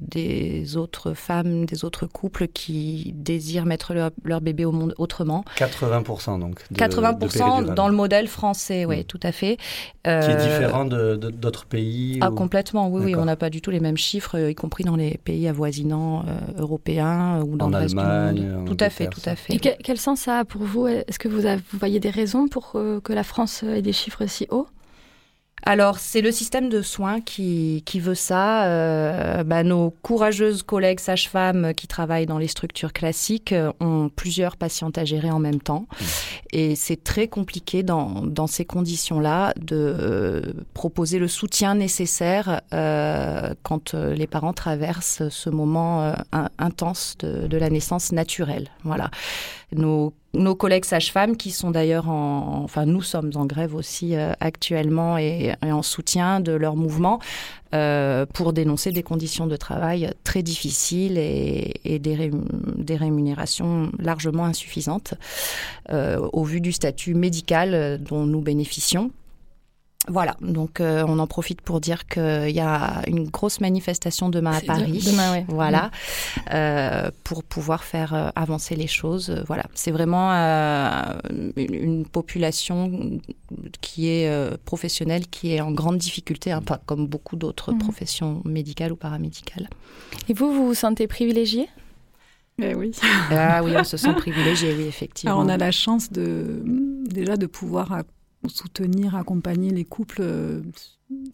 des 0.00 0.76
autres 0.76 1.14
femmes, 1.14 1.64
des 1.64 1.84
autres 1.84 2.06
couples 2.06 2.48
qui 2.48 3.12
désirent 3.14 3.66
mettre 3.66 3.94
leur, 3.94 4.40
bébé 4.40 4.64
au 4.64 4.72
monde 4.72 4.94
autrement. 4.98 5.44
80% 5.56 6.38
donc. 6.38 6.62
80% 6.74 7.74
dans 7.74 7.88
le 7.88 7.94
modèle 7.94 8.28
français, 8.28 8.84
oui, 8.84 9.00
mm. 9.00 9.04
tout 9.04 9.20
à 9.22 9.32
fait. 9.32 9.56
qui 10.04 10.10
est 10.10 10.36
différent 10.36 10.84
d'autres 10.84 11.66
pays. 11.66 12.18
Ah, 12.20 12.30
complètement, 12.30 12.88
oui, 12.88 13.02
oui, 13.04 13.16
on 13.16 13.24
n'a 13.24 13.36
pas 13.36 13.50
du 13.50 13.60
tout 13.60 13.70
les 13.70 13.80
mêmes 13.80 13.96
chiffres 13.96 14.36
compris 14.58 14.84
dans 14.84 14.96
les 14.96 15.18
pays 15.18 15.48
avoisinants 15.48 16.24
euh, 16.26 16.62
européens 16.62 17.42
ou 17.42 17.56
dans 17.56 17.68
le 17.68 17.76
reste 17.76 17.94
du 17.94 18.00
monde. 18.00 18.66
Tout 18.66 18.76
à 18.80 18.90
fait, 18.90 19.06
tout 19.08 19.20
à 19.24 19.34
fait. 19.34 19.54
Et 19.54 19.58
quel, 19.58 19.98
sens 19.98 20.20
ça 20.20 20.40
a 20.40 20.44
pour 20.44 20.62
vous? 20.62 20.86
Est-ce 20.86 21.18
que 21.18 21.28
vous, 21.28 21.40
vous, 21.40 21.78
voyez 21.78 22.00
des 22.00 22.10
raisons 22.10 22.48
pour 22.48 22.72
euh, 22.74 23.00
que 23.00 23.12
la 23.12 23.24
France 23.24 23.62
ait 23.62 23.82
des 23.82 23.92
chiffres 23.92 24.26
si 24.28 24.46
hauts 24.50 24.68
alors, 25.64 25.98
c'est 25.98 26.20
le 26.20 26.30
système 26.30 26.68
de 26.68 26.82
soins 26.82 27.20
qui, 27.20 27.82
qui 27.84 28.00
veut 28.00 28.14
ça. 28.14 28.64
Euh, 28.66 29.42
bah, 29.44 29.62
nos 29.64 29.90
courageuses 30.02 30.62
collègues 30.62 31.00
sages-femmes 31.00 31.74
qui 31.74 31.86
travaillent 31.86 32.26
dans 32.26 32.38
les 32.38 32.48
structures 32.48 32.92
classiques 32.92 33.52
euh, 33.52 33.72
ont 33.80 34.08
plusieurs 34.08 34.56
patientes 34.56 34.98
à 34.98 35.04
gérer 35.04 35.30
en 35.30 35.40
même 35.40 35.60
temps. 35.60 35.86
Mmh. 35.90 36.04
Et 36.52 36.76
c'est 36.76 37.02
très 37.02 37.28
compliqué 37.28 37.82
dans, 37.82 38.22
dans 38.24 38.46
ces 38.46 38.64
conditions-là 38.64 39.52
de 39.60 39.76
euh, 39.76 40.42
proposer 40.74 41.18
le 41.18 41.28
soutien 41.28 41.74
nécessaire 41.74 42.62
euh, 42.72 43.52
quand 43.62 43.94
les 43.94 44.26
parents 44.26 44.52
traversent 44.52 45.28
ce 45.28 45.50
moment 45.50 46.14
intense 46.58 47.16
de, 47.18 47.46
de, 47.46 47.56
la 47.58 47.68
naissance 47.68 48.12
naturelle. 48.12 48.68
Voilà. 48.84 49.10
Nos 49.72 50.14
nos 50.34 50.54
collègues 50.54 50.84
sages-femmes 50.84 51.36
qui 51.36 51.50
sont 51.50 51.70
d'ailleurs 51.70 52.08
en, 52.08 52.60
enfin 52.62 52.84
nous 52.84 53.02
sommes 53.02 53.30
en 53.34 53.46
grève 53.46 53.74
aussi 53.74 54.14
euh, 54.14 54.32
actuellement 54.40 55.16
et, 55.16 55.54
en 55.62 55.82
soutien 55.82 56.40
de 56.40 56.52
leur 56.52 56.76
mouvement 56.76 57.18
euh, 57.74 58.26
pour 58.26 58.52
dénoncer 58.52 58.92
des 58.92 59.02
conditions 59.02 59.46
de 59.46 59.56
travail 59.56 60.12
très 60.24 60.42
difficiles 60.42 61.16
et, 61.18 61.98
des, 61.98 62.96
rémunérations 62.96 63.90
largement 63.98 64.44
insuffisantes 64.44 65.14
euh, 65.90 66.18
au 66.32 66.44
vu 66.44 66.60
du 66.60 66.72
statut 66.72 67.14
médical 67.14 67.98
dont 68.02 68.26
nous 68.26 68.40
bénéficions. 68.40 69.10
Voilà, 70.10 70.36
donc 70.40 70.80
euh, 70.80 71.04
on 71.06 71.18
en 71.18 71.26
profite 71.26 71.60
pour 71.60 71.80
dire 71.80 72.06
qu'il 72.06 72.50
y 72.50 72.60
a 72.60 73.02
une 73.06 73.28
grosse 73.28 73.60
manifestation 73.60 74.28
demain 74.28 74.52
à 74.52 74.60
Paris. 74.60 75.02
Demain, 75.04 75.44
Voilà, 75.48 75.90
euh, 76.52 77.10
pour 77.24 77.44
pouvoir 77.44 77.84
faire 77.84 78.14
euh, 78.14 78.28
avancer 78.34 78.74
les 78.76 78.86
choses. 78.86 79.42
Voilà, 79.46 79.64
c'est 79.74 79.90
vraiment 79.90 80.30
une, 81.56 82.06
population 82.10 83.20
qui 83.80 84.08
est 84.08 84.58
professionnelle, 84.64 85.26
qui 85.26 85.52
est 85.54 85.60
en 85.60 85.72
grande 85.72 85.98
difficulté, 85.98 86.52
hein, 86.52 86.62
pas 86.62 86.80
comme 86.86 87.06
beaucoup 87.06 87.36
d'autres 87.36 87.72
mhm. 87.72 87.78
professions 87.78 88.42
médicales 88.44 88.92
ou 88.92 88.96
paramédicales. 88.96 89.68
Et 90.28 90.34
vous, 90.34 90.52
vous 90.52 90.66
vous 90.66 90.74
sentez 90.74 91.06
privilégié 91.06 91.68
eh 92.60 92.74
oui. 92.74 92.90
Ah 93.30 93.62
oui, 93.62 93.72
on 93.76 93.84
se 93.84 93.96
sent 93.96 94.12
privilégié, 94.14 94.74
oui, 94.76 94.84
effectivement. 94.84 95.34
Alors 95.34 95.44
on 95.44 95.48
a 95.48 95.56
la 95.56 95.70
chance 95.70 96.10
de 96.10 96.60
déjà 97.08 97.36
de 97.36 97.46
pouvoir 97.46 97.92
soutenir, 98.46 99.16
accompagner 99.16 99.70
les 99.70 99.84
couples 99.84 100.20
euh, 100.20 100.62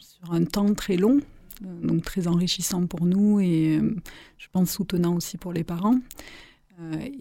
sur 0.00 0.32
un 0.32 0.44
temps 0.44 0.72
très 0.74 0.96
long. 0.96 1.20
donc 1.60 2.02
très 2.02 2.26
enrichissant 2.26 2.86
pour 2.86 3.06
nous 3.06 3.40
et 3.40 3.80
je 4.38 4.46
pense 4.50 4.70
soutenant 4.70 5.14
aussi 5.14 5.36
pour 5.36 5.52
les 5.52 5.64
parents. 5.64 5.98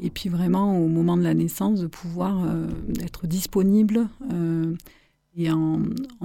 et 0.02 0.10
puis 0.10 0.30
vraiment 0.30 0.80
au 0.80 0.88
moment 0.88 1.18
de 1.18 1.24
la 1.24 1.34
naissance 1.34 1.82
de 1.82 1.88
pouvoir 1.88 2.48
être 3.02 3.28
disponible 3.28 4.08
et 5.36 5.52
en, 5.52 5.80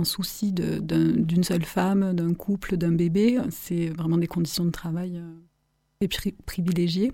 souci 0.05 0.53
d'une 0.53 1.43
seule 1.43 1.65
femme, 1.65 2.15
d'un 2.15 2.35
couple, 2.35 2.77
d'un 2.77 2.93
bébé, 2.93 3.38
c'est 3.50 3.88
vraiment 3.88 4.19
des 4.19 4.27
conditions 4.27 4.65
de 4.65 4.71
travail 4.71 5.21
privilégiées. 6.47 7.12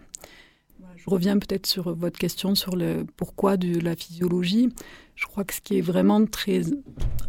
Je 0.97 1.11
reviens 1.11 1.39
peut-être 1.39 1.67
sur 1.67 1.95
votre 1.95 2.19
question 2.19 2.55
sur 2.55 2.77
le 2.77 3.05
pourquoi 3.17 3.57
de 3.57 3.81
la 3.81 3.97
physiologie. 3.97 4.71
Je 5.17 5.27
crois 5.27 5.45
que 5.45 5.55
ce 5.55 5.61
qui 5.61 5.79
est 5.79 5.83
vraiment 5.83 6.25
très 6.27 6.63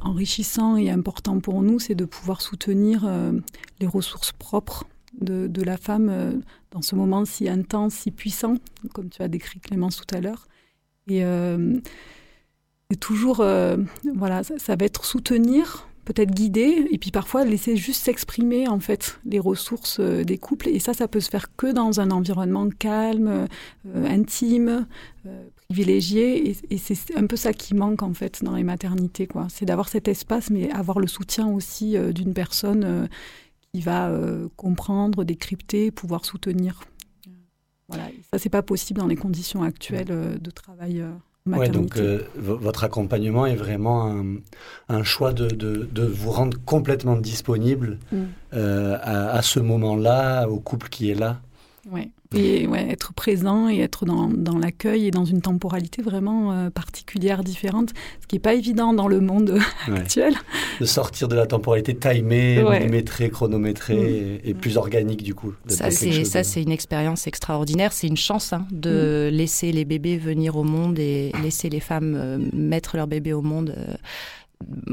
enrichissant 0.01 0.77
et 0.77 0.89
important 0.89 1.39
pour 1.39 1.61
nous, 1.61 1.79
c'est 1.79 1.95
de 1.95 2.05
pouvoir 2.05 2.41
soutenir 2.41 3.05
euh, 3.05 3.33
les 3.79 3.87
ressources 3.87 4.31
propres 4.31 4.85
de, 5.21 5.61
la 5.61 5.77
femme 5.77 6.09
euh, 6.09 6.33
dans 6.71 6.81
ce 6.81 6.95
moment 6.95 7.25
si 7.25 7.47
intense, 7.47 7.93
si 7.93 8.11
puissant, 8.11 8.55
comme 8.93 9.09
tu 9.09 9.21
as 9.21 9.27
décrit 9.27 9.59
Clémence 9.59 9.97
tout 9.97 10.15
à 10.15 10.19
l'heure. 10.19 10.47
Et, 11.07 11.23
euh, 11.23 11.79
toujours, 12.99 13.37
voilà, 14.15 14.43
ça, 14.43 14.75
va 14.75 14.85
être 14.85 15.05
soutenir 15.05 15.87
peut-être 16.05 16.31
guider 16.31 16.87
et 16.91 16.97
puis 16.97 17.11
parfois 17.11 17.43
laisser 17.43 17.75
juste 17.75 18.03
s'exprimer 18.03 18.67
en 18.67 18.79
fait 18.79 19.19
les 19.25 19.39
ressources 19.39 19.99
euh, 19.99 20.23
des 20.23 20.37
couples. 20.37 20.69
Et 20.69 20.79
ça 20.79 20.93
ça 20.93 21.07
peut 21.07 21.19
se 21.19 21.29
faire 21.29 21.53
que 21.55 21.71
dans 21.71 21.99
un 21.99 22.11
environnement 22.11 22.69
calme 22.69 23.47
euh, 23.87 24.07
intime 24.07 24.87
euh, 25.25 25.47
privilégié. 25.67 26.55
Et, 26.69 26.77
c'est 26.77 27.17
un 27.17 27.25
peu 27.25 27.35
ça 27.35 27.51
qui 27.51 27.73
manque 27.73 28.03
en 28.03 28.13
fait 28.13 28.43
dans 28.43 28.55
les 28.55 28.63
maternités 28.63 29.27
quoi. 29.27 29.47
C'est 29.49 29.65
d'avoir 29.65 29.89
cet 29.89 30.07
espace 30.07 30.49
mais 30.51 30.71
avoir 30.71 30.99
le 30.99 31.07
soutien 31.07 31.47
aussi 31.47 31.97
d'une 32.13 32.33
personne 32.33 33.09
qui 33.73 33.81
va 33.81 34.11
comprendre 34.55 35.23
décrypter 35.23 35.89
pouvoir 35.89 36.23
soutenir. 36.23 36.81
Voilà. 37.87 38.09
Ça 38.31 38.37
c'est 38.37 38.49
pas 38.49 38.61
possible 38.61 38.99
dans 38.99 39.07
les 39.07 39.15
conditions 39.15 39.63
actuelles 39.63 40.39
de 40.39 40.51
travail 40.51 41.03
Ouais, 41.47 41.69
donc 41.69 41.97
euh, 41.97 42.23
votre 42.35 42.85
accompagnement 42.85 43.45
est 43.45 43.55
vraiment 43.55 44.11
un, 44.89 45.03
choix 45.03 45.31
de, 45.31 45.47
de, 45.47 46.03
vous 46.03 46.31
rendre 46.31 46.57
complètement 46.65 47.17
disponible 47.17 47.99
mm. 48.11 48.23
euh, 48.55 48.97
à, 48.99 49.29
à, 49.29 49.41
ce 49.43 49.59
moment-là, 49.59 50.47
au 50.47 50.59
couple 50.59 50.89
qui 50.89 51.11
est 51.11 51.15
là. 51.15 51.41
Ouais. 51.91 52.09
Et 52.33 52.65
ouais, 52.67 52.89
être 52.89 53.13
présent 53.13 53.69
et 53.69 53.79
être 53.79 54.05
dans, 54.05 54.27
dans 54.27 54.57
l'accueil 54.57 55.07
et 55.07 55.11
dans 55.11 55.23
une 55.23 55.41
temporalité 55.41 56.01
vraiment 56.01 56.51
euh, 56.51 56.69
particulière, 56.71 57.43
différente, 57.43 57.91
ce 58.21 58.27
qui 58.27 58.35
n'est 58.35 58.41
pas 58.41 58.55
évident 58.55 58.93
dans 58.93 59.07
le 59.07 59.19
monde 59.19 59.59
actuel. 59.87 60.33
De 60.79 60.85
sortir 60.85 61.27
de 61.27 61.35
la 61.35 61.45
temporalité 61.45 61.95
timée, 61.95 62.63
millimétrée, 62.63 63.29
chronométrée 63.29 64.39
mm. 64.43 64.47
et, 64.47 64.53
plus 64.55 64.77
organique 64.77 65.21
du 65.21 65.35
coup. 65.35 65.53
Ça, 65.67 65.91
c'est, 65.91 66.25
ça, 66.25 66.43
c'est 66.43 66.63
une 66.63 66.71
expérience 66.71 67.27
extraordinaire. 67.27 67.93
C'est 67.93 68.07
une 68.07 68.17
chance 68.17 68.51
hein, 68.51 68.65
de 68.71 69.29
mm. 69.29 69.35
laisser 69.35 69.71
les 69.71 69.85
bébés 69.85 70.17
venir 70.17 70.57
au 70.57 70.63
monde 70.63 70.97
et 70.97 71.31
laisser 71.43 71.69
les 71.69 71.79
femmes 71.79 72.15
euh, 72.17 72.39
mettre 72.51 72.97
leur 72.97 73.05
bébé 73.05 73.31
au 73.33 73.43
monde 73.43 73.75
euh, 73.77 73.93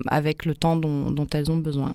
avec 0.08 0.44
le 0.44 0.54
temps 0.54 0.76
dont, 0.76 1.10
dont 1.10 1.26
elles 1.32 1.50
ont 1.50 1.56
besoin. 1.56 1.94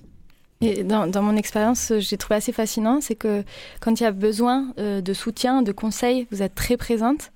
Et 0.60 0.82
dans, 0.82 1.06
dans, 1.06 1.22
mon 1.22 1.36
expérience, 1.36 1.92
j'ai 1.98 2.16
trouvé 2.16 2.36
assez 2.36 2.52
fascinant, 2.52 3.00
c'est 3.00 3.14
que 3.14 3.44
quand 3.80 4.00
il 4.00 4.02
y 4.02 4.06
a 4.06 4.10
besoin 4.10 4.72
euh, 4.78 5.00
de 5.00 5.12
soutien, 5.12 5.62
de 5.62 5.70
conseils, 5.70 6.26
vous 6.32 6.42
êtes 6.42 6.54
très 6.54 6.76
présente. 6.76 7.30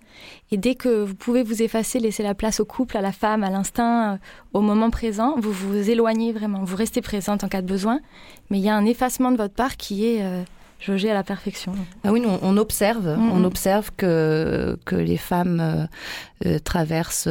Et 0.51 0.57
dès 0.57 0.75
que 0.75 1.05
vous 1.05 1.15
pouvez 1.15 1.43
vous 1.43 1.63
effacer, 1.63 2.01
laisser 2.01 2.23
la 2.23 2.35
place 2.35 2.59
au 2.61 2.65
couple, 2.65 2.97
à 2.97 3.01
la 3.01 3.13
femme, 3.13 3.45
à 3.45 3.51
l'instinct, 3.51 4.15
euh, 4.15 4.17
au 4.53 4.61
moment 4.61 4.91
présent, 4.91 5.37
vous 5.39 5.53
vous 5.53 5.89
éloignez 5.89 6.33
vraiment. 6.33 6.65
Vous 6.65 6.77
restez 6.77 7.01
présente 7.01 7.45
en 7.45 7.49
cas 7.49 7.63
de 7.63 7.67
besoin, 7.67 8.01
mais 8.51 8.59
il 8.59 8.65
y 8.65 8.69
a 8.69 8.77
un 8.77 8.85
effacement 8.85 9.31
de 9.31 9.37
votre 9.37 9.55
part 9.55 9.77
qui 9.77 10.07
est 10.07 10.23
euh, 10.23 10.43
jaugé 10.85 11.11
à 11.11 11.15
la 11.15 11.23
perfection. 11.23 11.73
Ah 12.05 12.13
oui, 12.13 12.23
on, 12.27 12.57
observe, 12.57 13.07
on 13.07 13.45
observe 13.45 13.91
que, 13.97 14.79
que 14.85 14.97
les 14.97 15.17
femmes 15.17 15.89
traversent 16.65 17.29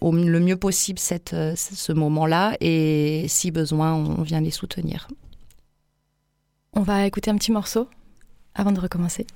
au, 0.00 0.12
le 0.12 0.40
mieux 0.40 0.56
possible 0.56 0.98
cette, 0.98 1.36
ce 1.56 1.92
moment-là 1.92 2.56
et 2.60 3.26
si 3.28 3.50
besoin, 3.50 3.92
on 3.94 4.22
vient 4.22 4.40
les 4.40 4.50
soutenir. 4.50 5.08
On 6.72 6.82
va 6.82 7.06
écouter 7.06 7.30
un 7.30 7.36
petit 7.36 7.52
morceau 7.52 7.88
avant 8.54 8.72
de 8.72 8.80
recommencer. 8.80 9.26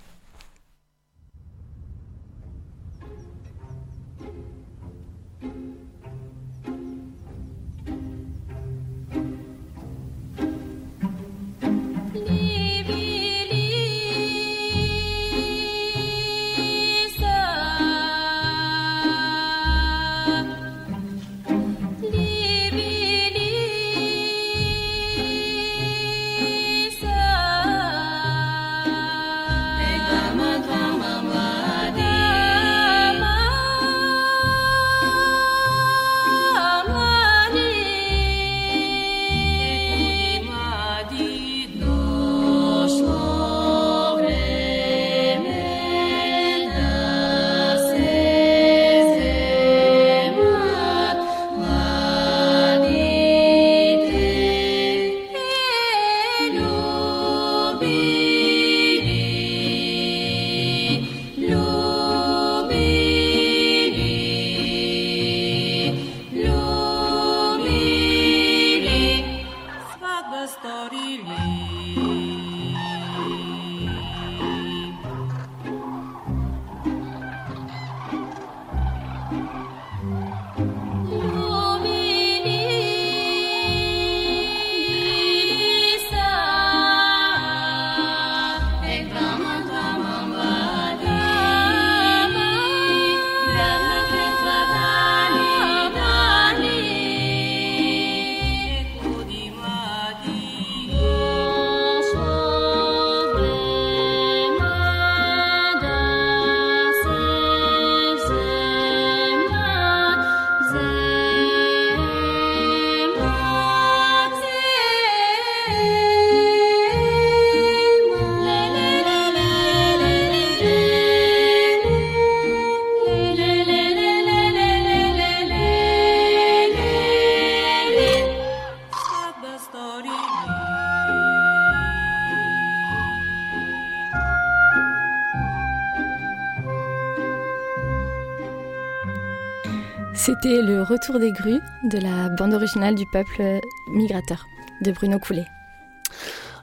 C'était 140.23 140.61
le 140.61 140.83
retour 140.83 141.19
des 141.19 141.33
grues 141.33 141.61
de 141.85 141.99
la 141.99 142.29
bande 142.29 142.53
originale 142.53 142.95
du 142.95 143.05
peuple 143.11 143.61
migrateur 143.91 144.47
de 144.83 144.93
Bruno 144.93 145.19
Coulet. 145.19 145.47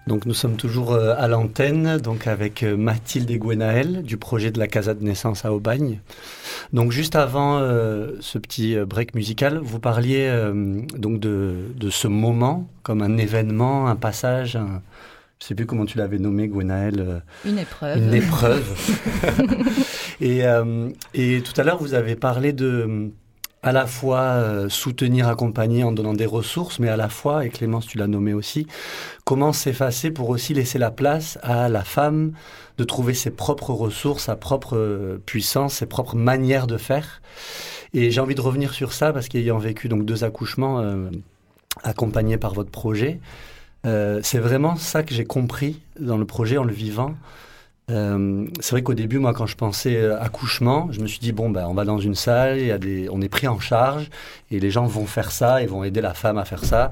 Donc 0.05 0.25
nous 0.25 0.35
sommes 0.35 0.57
toujours 0.57 0.93
euh, 0.93 1.15
à 1.17 1.27
l'antenne, 1.27 1.97
donc 1.97 2.27
avec 2.27 2.61
euh, 2.61 2.77
Mathilde 2.77 3.31
et 3.31 3.39
Gwenaël 3.39 4.03
du 4.03 4.17
projet 4.17 4.51
de 4.51 4.59
la 4.59 4.67
Casa 4.67 4.93
de 4.93 5.03
naissance 5.03 5.43
à 5.43 5.51
Aubagne. 5.51 5.99
Donc 6.71 6.91
juste 6.91 7.15
avant 7.15 7.57
euh, 7.57 8.11
ce 8.19 8.37
petit 8.37 8.75
break 8.75 9.15
musical, 9.15 9.57
vous 9.57 9.79
parliez 9.79 10.31
donc 10.95 11.19
de, 11.19 11.55
de, 11.75 11.89
ce 11.89 12.07
moment 12.07 12.69
comme 12.83 13.01
un 13.01 13.17
événement, 13.17 13.87
un 13.87 13.95
passage, 13.95 14.57
je 15.39 15.45
sais 15.45 15.55
plus 15.55 15.65
comment 15.65 15.85
tu 15.85 15.97
l'avais 15.97 16.17
nommé, 16.17 16.47
Gwenaël. 16.47 16.99
Euh, 16.99 17.19
une 17.45 17.59
épreuve. 17.59 17.97
Une 17.97 18.13
épreuve. 18.13 18.65
et, 20.21 20.45
euh, 20.45 20.89
et 21.13 21.41
tout 21.41 21.59
à 21.59 21.63
l'heure, 21.63 21.77
vous 21.77 21.93
avez 21.93 22.15
parlé 22.15 22.53
de 22.53 23.11
à 23.63 23.71
la 23.71 23.87
fois 23.87 24.19
euh, 24.19 24.69
soutenir, 24.69 25.27
accompagner 25.27 25.83
en 25.83 25.91
donnant 25.91 26.13
des 26.13 26.25
ressources, 26.25 26.79
mais 26.79 26.89
à 26.89 26.97
la 26.97 27.09
fois, 27.09 27.45
et 27.45 27.49
Clémence, 27.49 27.87
tu 27.87 27.97
l'as 27.97 28.07
nommé 28.07 28.33
aussi, 28.33 28.67
comment 29.25 29.53
s'effacer 29.53 30.11
pour 30.11 30.29
aussi 30.29 30.53
laisser 30.53 30.77
la 30.77 30.91
place 30.91 31.37
à 31.41 31.69
la 31.69 31.83
femme 31.83 32.33
de 32.77 32.83
trouver 32.83 33.13
ses 33.13 33.31
propres 33.31 33.71
ressources, 33.71 34.25
sa 34.25 34.35
propre 34.35 35.19
puissance, 35.25 35.75
ses 35.75 35.87
propres 35.87 36.15
manières 36.15 36.67
de 36.67 36.77
faire. 36.77 37.21
Et 37.93 38.11
j'ai 38.11 38.21
envie 38.21 38.35
de 38.35 38.41
revenir 38.41 38.73
sur 38.73 38.93
ça 38.93 39.11
parce 39.11 39.27
qu'ayant 39.27 39.57
vécu 39.57 39.89
donc 39.89 40.05
deux 40.05 40.23
accouchements 40.23 40.83
accompagnés 41.83 42.37
par 42.37 42.53
votre 42.53 42.69
projet, 42.69 43.19
euh, 43.85 44.19
c'est 44.23 44.39
vraiment 44.39 44.75
ça 44.75 45.03
que 45.03 45.13
j'ai 45.13 45.25
compris 45.25 45.81
dans 45.99 46.17
le 46.17 46.25
projet 46.25 46.57
en 46.57 46.63
le 46.63 46.73
vivant. 46.73 47.15
Euh, 47.89 48.47
c'est 48.59 48.71
vrai 48.71 48.83
qu'au 48.83 48.93
début, 48.93 49.17
moi, 49.17 49.33
quand 49.33 49.45
je 49.45 49.55
pensais 49.55 49.95
euh, 49.95 50.19
accouchement, 50.19 50.89
je 50.91 50.99
me 50.99 51.07
suis 51.07 51.19
dit 51.19 51.31
bon, 51.31 51.49
ben, 51.49 51.65
on 51.67 51.73
va 51.73 51.85
dans 51.85 51.99
une 51.99 52.15
salle, 52.15 52.59
y 52.59 52.71
a 52.71 52.77
des, 52.77 53.07
on 53.09 53.21
est 53.21 53.29
pris 53.29 53.47
en 53.47 53.59
charge 53.59 54.09
et 54.51 54.59
les 54.59 54.71
gens 54.71 54.85
vont 54.85 55.05
faire 55.05 55.31
ça 55.31 55.63
et 55.63 55.67
vont 55.67 55.83
aider 55.85 56.01
la 56.01 56.13
femme 56.13 56.37
à 56.37 56.43
faire 56.43 56.65
ça. 56.65 56.91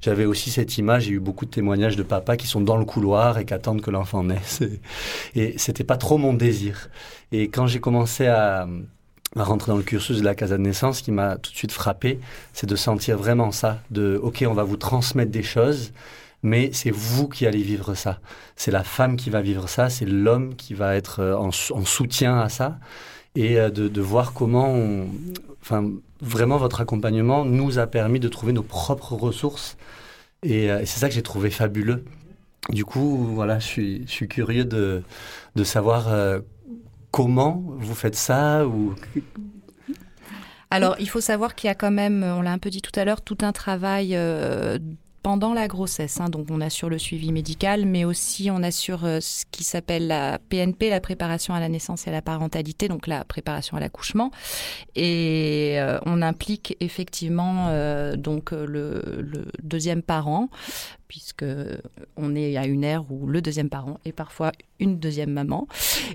J'avais 0.00 0.24
aussi 0.24 0.50
cette 0.50 0.78
image, 0.78 1.04
j'ai 1.04 1.12
eu 1.12 1.20
beaucoup 1.20 1.44
de 1.44 1.50
témoignages 1.50 1.96
de 1.96 2.02
papas 2.02 2.38
qui 2.38 2.46
sont 2.46 2.62
dans 2.62 2.78
le 2.78 2.86
couloir 2.86 3.36
et 3.36 3.44
qui 3.44 3.52
attendent 3.52 3.82
que 3.82 3.90
l'enfant 3.90 4.24
naisse. 4.24 4.62
Et 5.34 5.58
c'était 5.58 5.84
pas 5.84 5.98
trop 5.98 6.16
mon 6.16 6.32
désir. 6.32 6.88
Et 7.32 7.48
quand 7.50 7.66
j'ai 7.66 7.80
commencé 7.80 8.26
à, 8.26 8.66
à 9.36 9.44
rentrer 9.44 9.72
dans 9.72 9.76
le 9.76 9.82
cursus 9.82 10.20
de 10.20 10.24
la 10.24 10.34
casa 10.34 10.56
de 10.56 10.62
naissance, 10.62 10.98
ce 10.98 11.02
qui 11.02 11.12
m'a 11.12 11.36
tout 11.36 11.52
de 11.52 11.56
suite 11.56 11.72
frappé, 11.72 12.18
c'est 12.54 12.66
de 12.66 12.76
sentir 12.76 13.18
vraiment 13.18 13.52
ça, 13.52 13.82
de 13.90 14.18
ok, 14.22 14.44
on 14.48 14.54
va 14.54 14.62
vous 14.62 14.78
transmettre 14.78 15.30
des 15.30 15.42
choses, 15.42 15.92
mais 16.42 16.70
c'est 16.72 16.90
vous 16.90 17.28
qui 17.28 17.46
allez 17.46 17.62
vivre 17.62 17.94
ça. 17.94 18.20
C'est 18.56 18.70
la 18.70 18.84
femme 18.84 19.16
qui 19.16 19.30
va 19.30 19.42
vivre 19.42 19.68
ça, 19.68 19.90
c'est 19.90 20.06
l'homme 20.06 20.54
qui 20.56 20.74
va 20.74 20.96
être 20.96 21.20
euh, 21.20 21.36
en, 21.36 21.50
soutien 21.50 22.38
à 22.40 22.48
ça, 22.48 22.78
et 23.34 23.58
euh, 23.60 23.70
de, 23.70 24.00
voir 24.00 24.32
comment, 24.32 24.74
enfin, 25.62 25.90
vraiment 26.20 26.56
votre 26.56 26.80
accompagnement 26.80 27.44
nous 27.44 27.78
a 27.78 27.86
permis 27.86 28.20
de 28.20 28.28
trouver 28.28 28.52
nos 28.52 28.62
propres 28.62 29.14
ressources, 29.14 29.76
et, 30.42 30.70
euh, 30.70 30.80
c'est 30.80 30.98
ça 31.00 31.08
que 31.08 31.14
j'ai 31.14 31.22
trouvé 31.22 31.50
fabuleux. 31.50 32.04
Du 32.70 32.84
coup, 32.84 33.16
voilà, 33.34 33.58
je 33.58 33.66
suis, 34.06 34.28
curieux 34.28 34.64
de, 34.64 35.02
savoir 35.64 36.08
comment 37.10 37.62
vous 37.78 37.94
faites 37.94 38.14
ça 38.14 38.66
ou 38.66 38.94
alors, 40.72 40.94
il 41.00 41.08
faut 41.08 41.20
savoir 41.20 41.56
qu'il 41.56 41.66
y 41.66 41.70
a 41.70 41.74
quand 41.74 41.90
même, 41.90 42.22
on 42.22 42.42
l'a 42.42 42.52
un 42.52 42.58
peu 42.58 42.70
dit 42.70 42.80
tout 42.80 42.92
à 42.94 43.04
l'heure, 43.04 43.22
tout 43.22 43.38
un 43.40 43.50
travail 43.50 44.16
pendant 45.22 45.54
la 45.54 45.68
grossesse. 45.68 46.20
Hein. 46.20 46.28
donc, 46.28 46.46
on 46.50 46.60
assure 46.60 46.88
le 46.88 46.98
suivi 46.98 47.32
médical, 47.32 47.86
mais 47.86 48.04
aussi 48.04 48.50
on 48.50 48.62
assure 48.62 49.04
euh, 49.04 49.20
ce 49.20 49.44
qui 49.50 49.64
s'appelle 49.64 50.06
la 50.06 50.38
PNP, 50.38 50.90
la 50.90 51.00
préparation 51.00 51.54
à 51.54 51.60
la 51.60 51.68
naissance 51.68 52.06
et 52.06 52.10
à 52.10 52.12
la 52.12 52.22
parentalité, 52.22 52.88
donc 52.88 53.06
la 53.06 53.24
préparation 53.24 53.76
à 53.76 53.80
l'accouchement. 53.80 54.30
Et 54.96 55.74
euh, 55.78 55.98
on 56.06 56.22
implique 56.22 56.76
effectivement 56.80 57.70
donc 58.16 58.52
le, 58.52 59.02
le, 59.18 59.46
deuxième 59.62 60.02
parent, 60.02 60.48
puisque 61.10 61.44
on 62.16 62.36
est 62.36 62.56
à 62.56 62.66
une 62.66 62.84
ère 62.84 63.10
où 63.10 63.26
le 63.26 63.42
deuxième 63.42 63.68
parent 63.68 63.98
est 64.04 64.12
parfois 64.12 64.52
une 64.78 65.00
deuxième 65.00 65.32
maman. 65.32 65.66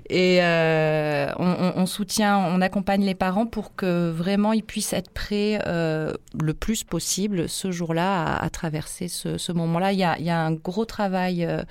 Et 0.08 0.38
euh, 0.40 1.30
on, 1.38 1.84
soutient, 1.84 2.38
on 2.38 2.62
accompagne 2.62 3.04
les 3.04 3.14
parents 3.14 3.44
pour 3.44 3.74
que 3.74 4.08
vraiment 4.10 4.54
ils 4.54 4.64
puissent 4.64 4.94
être 4.94 5.10
prêts 5.10 5.60
euh, 5.66 6.14
le 6.40 6.54
plus 6.54 6.82
possible 6.82 7.46
ce 7.46 7.70
jour-là 7.70 8.36
à, 8.36 8.48
traverser 8.48 9.08
ce, 9.08 9.52
moment-là. 9.52 9.92
Il, 9.92 9.98
y, 9.98 10.30
a, 10.30 10.40
un 10.40 10.52
gros 10.52 10.86
travail 10.86 11.44
euh, 11.44 11.62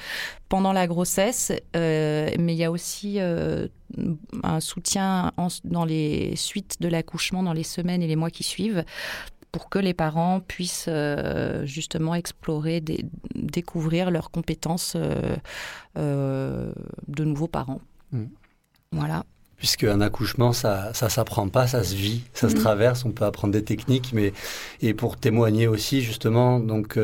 pendant 0.48 0.72
la 0.72 0.86
grossesse, 0.86 1.52
mais 1.74 2.36
il 2.38 2.58
y 2.58 2.64
a 2.64 2.70
aussi 2.70 3.20
un 3.20 4.60
soutien 4.60 5.32
dans 5.64 5.86
les 5.86 6.36
suites 6.36 6.76
de 6.80 6.88
l'accouchement, 6.88 7.42
dans 7.42 7.54
les 7.54 7.64
semaines 7.64 8.04
et 8.04 8.08
les 8.08 8.16
mois 8.16 8.30
qui 8.30 8.44
suivent, 8.44 8.86
pour 9.56 9.70
que 9.70 9.80
les 9.80 9.94
parents 9.94 10.42
puissent 10.42 10.88
euh, 10.90 11.66
justement 11.66 12.14
explorer, 12.14 12.84
découvrir 13.36 14.12
leurs 14.12 14.30
compétences 14.30 14.96
euh, 14.98 15.38
euh, 15.98 16.74
de 17.08 17.24
nouveaux 17.24 17.48
parents. 17.48 17.80
Mm. 18.12 18.26
Voilà. 18.92 19.24
Puisque 19.56 19.86
un 19.86 20.02
accouchement, 20.02 20.52
ça, 20.52 20.94
ça 20.94 21.08
s'apprend 21.08 21.48
pas, 21.48 21.68
ça 21.68 21.86
se 21.86 21.96
vit, 21.96 22.26
ça 22.34 22.50
se 22.50 22.56
mm. 22.56 22.60
traverse. 22.60 23.06
On 23.06 23.14
peut 23.14 23.24
apprendre 23.24 23.54
des 23.54 23.64
techniques, 23.64 24.12
mais 24.12 24.34
et 24.82 24.94
pour 24.94 25.16
témoigner 25.16 25.70
aussi 25.70 26.02
justement, 26.02 26.60
donc 26.60 27.00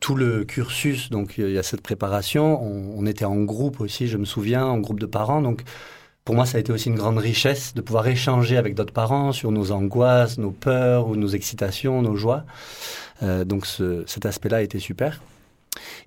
tout 0.00 0.14
le 0.16 0.44
cursus, 0.44 1.10
donc 1.10 1.34
il 1.36 1.50
y 1.50 1.58
a 1.58 1.62
cette 1.62 1.82
préparation. 1.82 2.58
On, 2.64 3.00
on, 3.00 3.04
était 3.04 3.26
en 3.26 3.42
groupe 3.42 3.82
aussi, 3.82 4.08
je 4.08 4.16
me 4.16 4.24
souviens, 4.24 4.64
en 4.64 4.78
groupe 4.78 4.98
de 4.98 5.04
parents, 5.04 5.42
donc 5.42 5.62
pour 6.24 6.34
moi, 6.34 6.46
ça 6.46 6.56
a 6.56 6.60
été 6.60 6.72
aussi 6.72 6.88
une 6.88 6.96
grande 6.96 7.18
richesse 7.18 7.74
de 7.74 7.82
pouvoir 7.82 8.06
échanger 8.06 8.56
avec 8.56 8.74
d'autres 8.74 8.94
parents 8.94 9.32
sur 9.32 9.52
nos 9.52 9.72
angoisses, 9.72 10.38
nos 10.38 10.52
peurs 10.52 11.08
ou 11.08 11.16
nos 11.16 11.28
excitations, 11.28 12.00
nos 12.00 12.16
joies. 12.16 12.44
Euh, 13.22 13.44
donc 13.44 13.66
cet 14.06 14.24
aspect-là 14.24 14.58
a 14.58 14.62
été 14.62 14.78
super. 14.78 15.20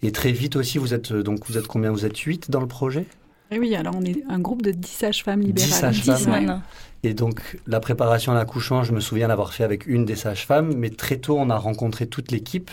Et 0.02 0.12
très 0.12 0.32
vite 0.32 0.56
aussi, 0.56 0.80
vous 0.80 0.94
êtes 0.94 1.14
donc 1.14 1.46
vous 1.48 1.58
êtes 1.58 1.68
combien? 1.68 1.92
Vous 1.92 2.06
êtes 2.06 2.18
huit 2.18 2.50
dans 2.50 2.62
le 2.62 2.68
projet? 2.68 3.06
Eh 3.52 3.60
Oui, 3.60 3.76
alors 3.76 3.96
on 3.96 4.04
est 4.04 4.24
un 4.28 4.40
groupe 4.40 4.62
de 4.64 4.72
10 4.72 4.88
sages-femmes 4.88 5.42
libérales. 5.42 5.94
10 5.94 6.04
sages-femmes. 6.04 6.62
Et 7.04 7.14
donc 7.14 7.60
la 7.68 7.80
préparation 7.80 8.32
à 8.32 8.36
l'accouchement, 8.36 8.84
je 8.84 8.94
me 8.94 9.00
souviens 9.00 9.28
l'avoir 9.28 9.54
fait 9.54 9.64
avec 9.64 9.86
une 9.86 10.04
des 10.04 10.16
sages-femmes, 10.16 10.74
mais 10.76 10.90
très 10.90 11.18
tôt 11.18 11.38
on 11.38 11.52
a 11.52 11.58
rencontré 11.58 12.08
toute 12.08 12.32
l'équipe 12.32 12.72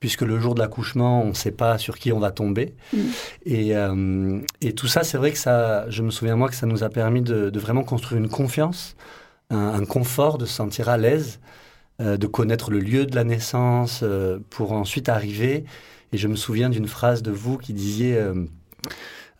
puisque 0.00 0.22
le 0.22 0.38
jour 0.38 0.54
de 0.54 0.60
l'accouchement, 0.60 1.22
on 1.22 1.28
ne 1.28 1.34
sait 1.34 1.52
pas 1.52 1.78
sur 1.78 1.98
qui 1.98 2.12
on 2.12 2.18
va 2.18 2.30
tomber. 2.30 2.74
Mm. 2.92 2.98
Euh, 3.50 4.40
et, 4.60 4.74
tout 4.74 4.86
ça, 4.86 5.04
c'est 5.04 5.18
vrai 5.18 5.32
que 5.32 5.38
ça, 5.38 5.88
je 5.88 6.02
me 6.02 6.10
souviens 6.10 6.36
moi 6.36 6.48
que 6.48 6.54
ça 6.54 6.66
nous 6.66 6.84
a 6.84 6.88
permis 6.88 7.22
de, 7.22 7.58
vraiment 7.58 7.82
construire 7.82 8.20
une 8.20 8.28
confiance, 8.28 8.96
un, 9.50 9.84
confort, 9.84 10.38
de 10.38 10.46
se 10.46 10.52
sentir 10.52 10.88
à 10.88 10.98
l'aise, 10.98 11.40
euh, 12.00 12.16
de 12.16 12.26
connaître 12.26 12.70
le 12.70 12.80
lieu 12.80 13.06
de 13.06 13.14
la 13.14 13.24
naissance, 13.24 14.00
euh, 14.02 14.38
pour 14.50 14.72
ensuite 14.72 15.08
arriver. 15.08 15.64
Et 16.12 16.18
je 16.18 16.28
me 16.28 16.36
souviens 16.36 16.68
d'une 16.68 16.86
phrase 16.86 17.22
de 17.22 17.30
vous 17.30 17.56
qui 17.56 17.72
disiez 17.72 18.16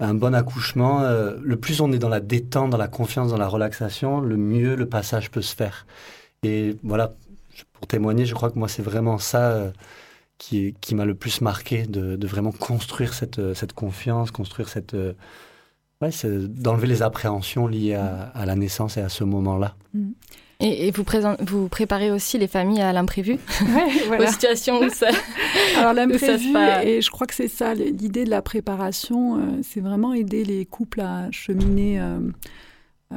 un 0.00 0.14
bon 0.14 0.34
accouchement, 0.34 1.00
le 1.40 1.56
plus 1.56 1.80
on 1.80 1.92
est 1.92 1.98
dans 1.98 2.08
la 2.08 2.18
détente, 2.18 2.70
dans 2.70 2.76
la 2.76 2.88
confiance, 2.88 3.30
dans 3.30 3.38
la 3.38 3.46
relaxation, 3.46 4.20
le 4.20 4.36
mieux 4.36 4.74
le 4.74 4.86
passage 4.86 5.30
peut 5.30 5.42
se 5.42 5.54
faire. 5.54 5.86
Et 6.42 6.76
voilà, 6.82 7.14
pour 7.72 7.86
témoigner, 7.86 8.26
je 8.26 8.34
crois 8.34 8.50
que 8.50 8.58
moi 8.58 8.66
c'est 8.66 8.82
vraiment 8.82 9.18
ça 9.18 9.70
qui, 10.38 10.74
qui 10.80 10.94
m'a 10.94 11.04
le 11.04 11.14
plus 11.14 11.40
marqué, 11.40 11.86
de, 11.86 12.16
de, 12.16 12.26
vraiment 12.26 12.52
construire 12.52 13.14
cette, 13.14 13.54
cette 13.54 13.72
confiance, 13.72 14.30
construire 14.30 14.68
cette... 14.68 14.94
Euh, 14.94 15.12
ouais, 16.02 16.10
d'enlever 16.24 16.86
les 16.86 17.02
appréhensions 17.02 17.66
liées 17.66 17.94
à, 17.94 18.30
à, 18.34 18.46
la 18.46 18.54
naissance 18.54 18.96
et 18.96 19.00
à 19.00 19.08
ce 19.08 19.24
moment-là. 19.24 19.74
Mm. 19.94 20.12
Et, 20.58 20.88
et 20.88 20.90
vous, 20.90 21.04
vous, 21.40 21.68
préparez 21.68 22.10
aussi 22.10 22.38
les 22.38 22.46
familles 22.48 22.80
à 22.80 22.92
l'imprévu, 22.92 23.38
ouais, 24.08 24.18
aux 24.18 24.26
situations 24.26 24.80
où 24.80 24.88
ça. 24.88 25.08
Alors 25.76 25.92
l'imprévu, 25.92 26.56
et 26.82 27.02
je 27.02 27.10
crois 27.10 27.26
que 27.26 27.34
c'est 27.34 27.48
ça 27.48 27.74
l'idée 27.74 28.24
de 28.24 28.30
la 28.30 28.40
préparation, 28.40 29.36
euh, 29.36 29.40
c'est 29.62 29.80
vraiment 29.80 30.14
aider 30.14 30.44
les 30.44 30.64
couples 30.64 31.02
à 31.02 31.30
cheminer 31.30 32.00
euh, 32.00 32.20
euh, 33.12 33.16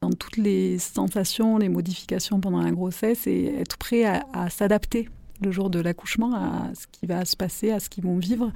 dans 0.00 0.10
toutes 0.10 0.36
les 0.36 0.78
sensations, 0.78 1.58
les 1.58 1.68
modifications 1.68 2.40
pendant 2.40 2.62
la 2.62 2.70
grossesse 2.70 3.26
et 3.26 3.46
être 3.58 3.76
prêt 3.76 4.04
à, 4.04 4.24
à 4.32 4.48
s'adapter 4.48 5.08
le 5.42 5.50
jour 5.52 5.70
de 5.70 5.80
l'accouchement 5.80 6.34
à 6.34 6.74
ce 6.74 6.86
qui 6.90 7.06
va 7.06 7.24
se 7.24 7.36
passer, 7.36 7.70
à 7.70 7.80
ce 7.80 7.88
qu'ils 7.88 8.04
vont 8.04 8.18
vivre. 8.18 8.52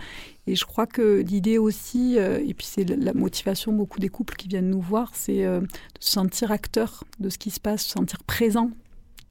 Et 0.47 0.55
je 0.55 0.65
crois 0.65 0.87
que 0.87 1.21
l'idée 1.21 1.59
aussi, 1.59 2.19
euh, 2.19 2.39
et 2.39 2.55
puis 2.55 2.67
c'est 2.67 2.85
la 2.85 3.13
motivation 3.13 3.73
beaucoup 3.73 3.99
des 3.99 4.09
couples 4.09 4.37
qui 4.37 4.49
viennent 4.49 4.71
nous 4.71 4.81
voir, 4.81 5.11
c'est 5.15 5.45
euh, 5.45 5.61
de 5.61 5.67
se 6.01 6.11
sentir 6.11 6.51
acteur 6.53 7.05
de 7.21 7.29
ce 7.29 7.39
qui 7.39 7.51
se 7.51 7.61
passe, 7.61 7.83
se 7.83 7.91
sentir 7.91 8.23
présent 8.23 8.71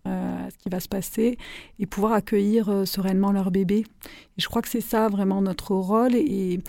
euh, 0.08 0.48
à 0.48 0.52
ce 0.52 0.58
qui 0.58 0.70
va 0.70 0.80
se 0.80 0.88
passer 0.88 1.38
et 1.80 1.86
pouvoir 1.86 2.14
accueillir 2.14 2.84
sereinement 2.86 3.32
leur 3.32 3.52
bébé. 3.52 3.86
Et 4.38 4.42
je 4.42 4.48
crois 4.48 4.62
que 4.62 4.70
c'est 4.70 4.82
ça 4.82 5.08
vraiment 5.10 5.42
notre 5.42 5.74
rôle 5.74 6.16
et, 6.16 6.60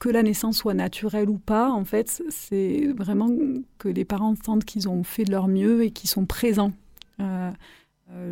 que 0.00 0.08
la 0.08 0.24
naissance 0.24 0.56
soit 0.56 0.74
naturelle 0.74 1.30
ou 1.30 1.38
pas, 1.38 1.70
en 1.70 1.84
fait, 1.84 2.20
c'est 2.30 2.88
vraiment 2.96 3.30
que 3.78 3.88
les 3.88 4.04
parents 4.04 4.34
sentent 4.44 4.64
qu'ils 4.64 4.88
ont 4.88 5.04
fait 5.04 5.22
de 5.22 5.30
leur 5.30 5.46
mieux 5.46 5.84
et 5.84 5.92
qu'ils 5.92 6.10
sont 6.10 6.26
présents. 6.26 6.72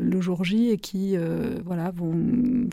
Le 0.00 0.20
jour 0.20 0.44
J 0.44 0.70
et 0.70 0.78
qui 0.78 1.16
euh, 1.16 1.58
voilà, 1.64 1.90
vont 1.90 2.14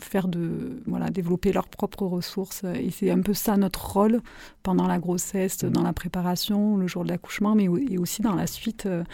faire 0.00 0.28
de, 0.28 0.82
voilà, 0.86 1.10
développer 1.10 1.52
leurs 1.52 1.68
propres 1.68 2.04
ressources. 2.04 2.64
Et 2.64 2.90
c'est 2.90 3.10
un 3.10 3.20
peu 3.20 3.34
ça 3.34 3.56
notre 3.56 3.92
rôle 3.92 4.20
pendant 4.62 4.86
la 4.86 4.98
grossesse, 4.98 5.64
dans 5.64 5.82
la 5.82 5.92
préparation, 5.92 6.76
le 6.76 6.86
jour 6.86 7.04
de 7.04 7.08
l'accouchement, 7.08 7.54
mais 7.54 7.68
et 7.90 7.98
aussi 7.98 8.22
dans 8.22 8.34
la 8.34 8.46
suite, 8.46 8.86
euh, 8.86 9.04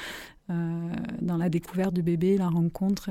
dans 1.20 1.36
la 1.36 1.48
découverte 1.48 1.94
du 1.94 2.02
bébé, 2.02 2.36
la 2.36 2.48
rencontre. 2.48 3.10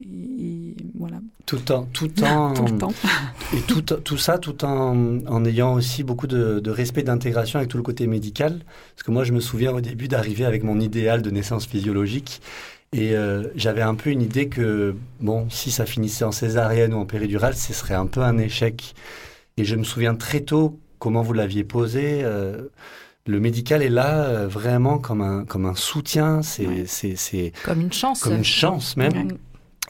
Et, 0.00 0.76
voilà. 0.94 1.18
Tout 1.44 1.72
en, 1.72 1.82
tout 1.84 2.22
en, 2.22 2.54
tout 2.54 2.64
le 2.64 2.78
temps. 2.78 2.92
et 3.56 3.60
tout, 3.62 3.82
tout 3.82 4.16
ça, 4.16 4.38
tout 4.38 4.64
en, 4.64 5.26
en 5.26 5.44
ayant 5.44 5.74
aussi 5.74 6.04
beaucoup 6.04 6.28
de, 6.28 6.60
de 6.60 6.70
respect 6.70 7.02
d'intégration 7.02 7.58
avec 7.58 7.68
tout 7.68 7.78
le 7.78 7.82
côté 7.82 8.06
médical. 8.06 8.60
Parce 8.94 9.02
que 9.02 9.10
moi, 9.10 9.24
je 9.24 9.32
me 9.32 9.40
souviens 9.40 9.72
au 9.72 9.80
début 9.80 10.06
d'arriver 10.06 10.44
avec 10.44 10.62
mon 10.62 10.78
idéal 10.78 11.22
de 11.22 11.30
naissance 11.30 11.66
physiologique 11.66 12.40
Et 12.92 13.14
j'avais 13.54 13.82
un 13.82 13.94
peu 13.94 14.10
une 14.10 14.22
idée 14.22 14.48
que, 14.48 14.94
bon, 15.20 15.48
si 15.50 15.70
ça 15.70 15.84
finissait 15.84 16.24
en 16.24 16.32
césarienne 16.32 16.94
ou 16.94 16.98
en 16.98 17.04
péridurale, 17.04 17.54
ce 17.54 17.72
serait 17.72 17.94
un 17.94 18.06
peu 18.06 18.22
un 18.22 18.38
échec. 18.38 18.94
Et 19.58 19.64
je 19.64 19.76
me 19.76 19.84
souviens 19.84 20.14
très 20.14 20.40
tôt 20.40 20.78
comment 20.98 21.22
vous 21.22 21.34
l'aviez 21.34 21.64
posé. 21.64 22.22
le 22.22 23.40
médical 23.40 23.82
est 23.82 23.90
là 23.90 24.46
vraiment 24.46 24.98
comme 24.98 25.20
un, 25.20 25.44
comme 25.44 25.66
un 25.66 25.74
soutien. 25.74 26.40
C'est, 26.42 26.86
c'est, 26.86 27.52
comme 27.64 27.82
une 27.82 27.92
chance. 27.92 28.22
Comme 28.22 28.36
une 28.36 28.44
chance 28.44 28.96
même. 28.96 29.36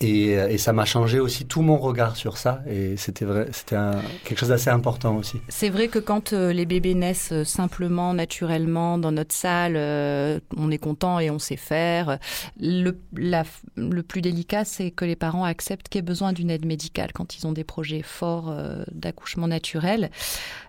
Et, 0.00 0.38
euh, 0.38 0.48
et, 0.48 0.58
ça 0.58 0.72
m'a 0.72 0.84
changé 0.84 1.18
aussi 1.18 1.46
tout 1.46 1.62
mon 1.62 1.78
regard 1.78 2.16
sur 2.16 2.36
ça. 2.36 2.62
Et 2.68 2.96
c'était 2.96 3.24
vrai, 3.24 3.48
c'était 3.52 3.76
quelque 4.24 4.38
chose 4.38 4.50
d'assez 4.50 4.70
important 4.70 5.16
aussi. 5.16 5.40
C'est 5.48 5.70
vrai 5.70 5.88
que 5.88 5.98
quand 5.98 6.32
euh, 6.32 6.52
les 6.52 6.66
bébés 6.66 6.94
naissent 6.94 7.32
euh, 7.32 7.44
simplement, 7.44 8.14
naturellement, 8.14 8.98
dans 8.98 9.12
notre 9.12 9.34
salle, 9.34 9.76
on 10.56 10.70
est 10.70 10.78
content 10.78 11.18
et 11.18 11.30
on 11.30 11.38
sait 11.38 11.56
faire. 11.56 12.18
Le, 12.60 12.98
la, 13.16 13.44
le 13.76 14.02
plus 14.02 14.20
délicat, 14.20 14.64
c'est 14.64 14.90
que 14.90 15.04
les 15.04 15.16
parents 15.16 15.44
acceptent 15.44 15.88
qu'il 15.88 15.98
y 15.98 16.00
ait 16.00 16.02
besoin 16.02 16.32
d'une 16.32 16.50
aide 16.50 16.66
médicale 16.66 17.12
quand 17.12 17.36
ils 17.36 17.46
ont 17.46 17.52
des 17.52 17.64
projets 17.64 18.02
forts 18.02 18.54
d'accouchement 18.92 19.48
naturel. 19.48 20.10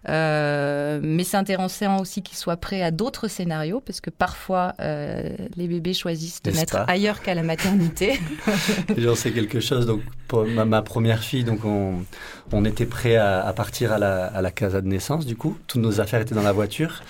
mais 0.05 1.23
c'est 1.23 1.37
intéressant 1.37 1.99
aussi 1.99 2.21
qu'ils 2.21 2.37
soient 2.37 2.57
prêts 2.57 2.81
à 2.81 2.91
d'autres 2.91 3.27
scénarios, 3.27 3.81
parce 3.81 4.01
que 4.01 4.09
parfois, 4.09 4.73
les 4.79 5.67
bébés 5.67 5.93
choisissent 5.93 6.41
de 6.43 6.51
naître 6.51 6.83
ailleurs 6.87 7.21
qu'à 7.21 7.33
la 7.33 7.43
maternité. 7.43 8.19
c'est 9.19 9.32
quelque 9.32 9.60
chose. 9.60 9.86
Donc, 9.86 10.01
pour 10.27 10.45
ma, 10.45 10.82
première 10.82 11.19
fille, 11.19 11.43
donc 11.43 11.60
on, 11.65 12.65
était 12.65 12.86
prêt 12.86 13.15
à, 13.15 13.51
partir 13.55 13.91
à 13.91 13.99
la, 13.99 14.51
casa 14.51 14.82
de 14.82 14.88
naissance, 14.88 15.25
du 15.25 15.36
coup. 15.36 15.58
Toutes 15.67 15.82
nos 15.82 16.01
affaires 16.01 16.21
étaient 16.21 16.36
dans 16.36 16.43
la 16.43 16.53
voiture. 16.53 17.01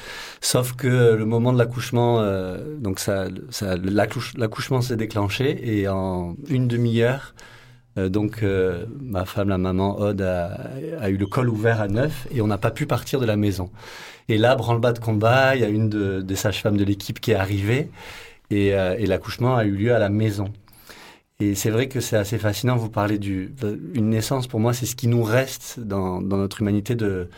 Sauf 0.41 0.73
que 0.73 1.13
le 1.13 1.25
moment 1.25 1.53
de 1.53 1.57
l'accouchement, 1.57 2.19
euh, 2.19 2.77
donc 2.77 2.99
ça, 2.99 3.27
l'accouchement 3.83 4.81
s'est 4.81 4.95
déclenché 4.95 5.79
et 5.79 5.87
en 5.87 6.35
une 6.49 6.67
demi-heure, 6.67 7.33
euh, 7.97 8.09
donc 8.09 8.41
euh, 8.41 8.85
ma 9.01 9.25
femme, 9.25 9.49
la 9.49 9.57
maman 9.57 9.99
Aude, 9.99 10.21
a, 10.21 11.09
eu 11.09 11.17
le 11.17 11.25
col 11.25 11.49
ouvert 11.49 11.81
à 11.81 11.87
neuf 11.87 12.27
et 12.31 12.41
on 12.41 12.47
n'a 12.47 12.57
pas 12.57 12.71
pu 12.71 12.85
partir 12.85 13.19
de 13.19 13.25
la 13.25 13.35
maison. 13.35 13.69
Et 14.29 14.37
là, 14.37 14.55
branle-bas 14.55 14.93
de 14.93 14.99
combat, 14.99 15.55
il 15.55 15.61
y 15.61 15.65
a 15.65 15.69
une 15.69 15.89
de, 15.89 16.21
des 16.21 16.35
sages-femmes 16.35 16.77
de 16.77 16.85
l'équipe 16.85 17.19
qui 17.19 17.31
est 17.31 17.35
arrivée 17.35 17.89
et 18.51 18.71
l'accouchement 19.05 19.57
a 19.57 19.65
eu 19.65 19.71
lieu 19.71 19.93
à 19.93 19.99
la 19.99 20.09
maison. 20.09 20.51
Et 21.41 21.55
c'est 21.55 21.69
vrai 21.69 21.87
que 21.87 22.01
c'est 22.01 22.17
assez 22.17 22.37
fascinant. 22.37 22.75
Vous 22.75 22.89
parlez 22.89 23.17
d'une 23.17 24.09
naissance. 24.09 24.47
Pour 24.47 24.59
moi, 24.59 24.73
c'est 24.73 24.85
ce 24.85 24.95
qui 24.95 25.07
nous 25.07 25.23
reste 25.23 25.79
dans, 25.79 26.21
dans 26.21 26.37
notre 26.37 26.61
humanité 26.61 26.95
de 26.95 27.29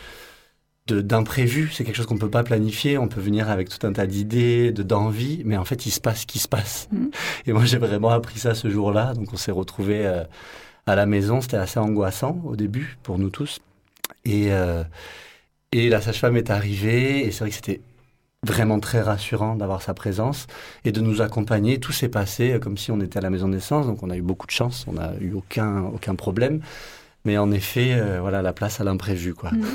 d'imprévu. 0.87 1.69
C'est 1.71 1.83
quelque 1.83 1.95
chose 1.95 2.05
qu'on 2.05 2.15
ne 2.15 2.19
peut 2.19 2.29
pas 2.29 2.43
planifier. 2.43 2.97
On 2.97 3.07
peut 3.07 3.21
venir 3.21 3.49
avec 3.49 3.69
tout 3.69 3.85
un 3.85 3.93
tas 3.93 4.07
d'idées, 4.07 4.71
de 4.71 4.83
d'envies, 4.83 5.41
mais 5.45 5.57
en 5.57 5.65
fait, 5.65 5.85
il 5.85 5.91
se 5.91 6.01
passe 6.01 6.21
ce 6.21 6.25
qui 6.25 6.39
se 6.39 6.47
passe. 6.47 6.89
Mm. 6.91 7.07
Et 7.47 7.53
moi, 7.53 7.65
j'ai 7.65 7.77
vraiment 7.77 8.09
appris 8.09 8.39
ça 8.39 8.55
ce 8.55 8.69
jour-là. 8.69 9.13
Donc, 9.13 9.31
on 9.33 9.37
s'est 9.37 9.51
retrouvés 9.51 10.05
euh, 10.05 10.23
à 10.87 10.95
la 10.95 11.05
maison. 11.05 11.41
C'était 11.41 11.57
assez 11.57 11.79
angoissant 11.79 12.41
au 12.43 12.55
début 12.55 12.97
pour 13.03 13.19
nous 13.19 13.29
tous. 13.29 13.59
Et, 14.25 14.51
euh, 14.51 14.83
et 15.71 15.89
la 15.89 16.01
sage-femme 16.01 16.37
est 16.37 16.49
arrivée. 16.49 17.25
Et 17.25 17.31
c'est 17.31 17.41
vrai 17.41 17.49
que 17.49 17.55
c'était 17.55 17.81
vraiment 18.43 18.79
très 18.79 19.01
rassurant 19.01 19.55
d'avoir 19.55 19.81
sa 19.81 19.93
présence 19.93 20.47
et 20.83 20.91
de 20.91 20.99
nous 21.01 21.21
accompagner. 21.21 21.79
Tout 21.79 21.91
s'est 21.91 22.09
passé 22.09 22.59
comme 22.61 22.77
si 22.77 22.91
on 22.91 22.99
était 22.99 23.19
à 23.19 23.21
la 23.21 23.29
maison 23.29 23.47
de 23.47 23.53
naissance, 23.53 23.85
donc 23.85 24.01
on 24.01 24.09
a 24.09 24.17
eu 24.17 24.21
beaucoup 24.21 24.47
de 24.47 24.51
chance, 24.51 24.85
on 24.87 24.93
n'a 24.93 25.13
eu 25.19 25.33
aucun, 25.33 25.83
aucun 25.83 26.15
problème. 26.15 26.61
Mais 27.23 27.37
en 27.37 27.51
effet, 27.51 27.93
euh, 27.93 28.19
voilà, 28.19 28.41
la 28.41 28.53
place 28.53 28.81
à 28.81 28.83
l'imprévu, 28.83 29.35
quoi. 29.35 29.51
Mmh. 29.51 29.65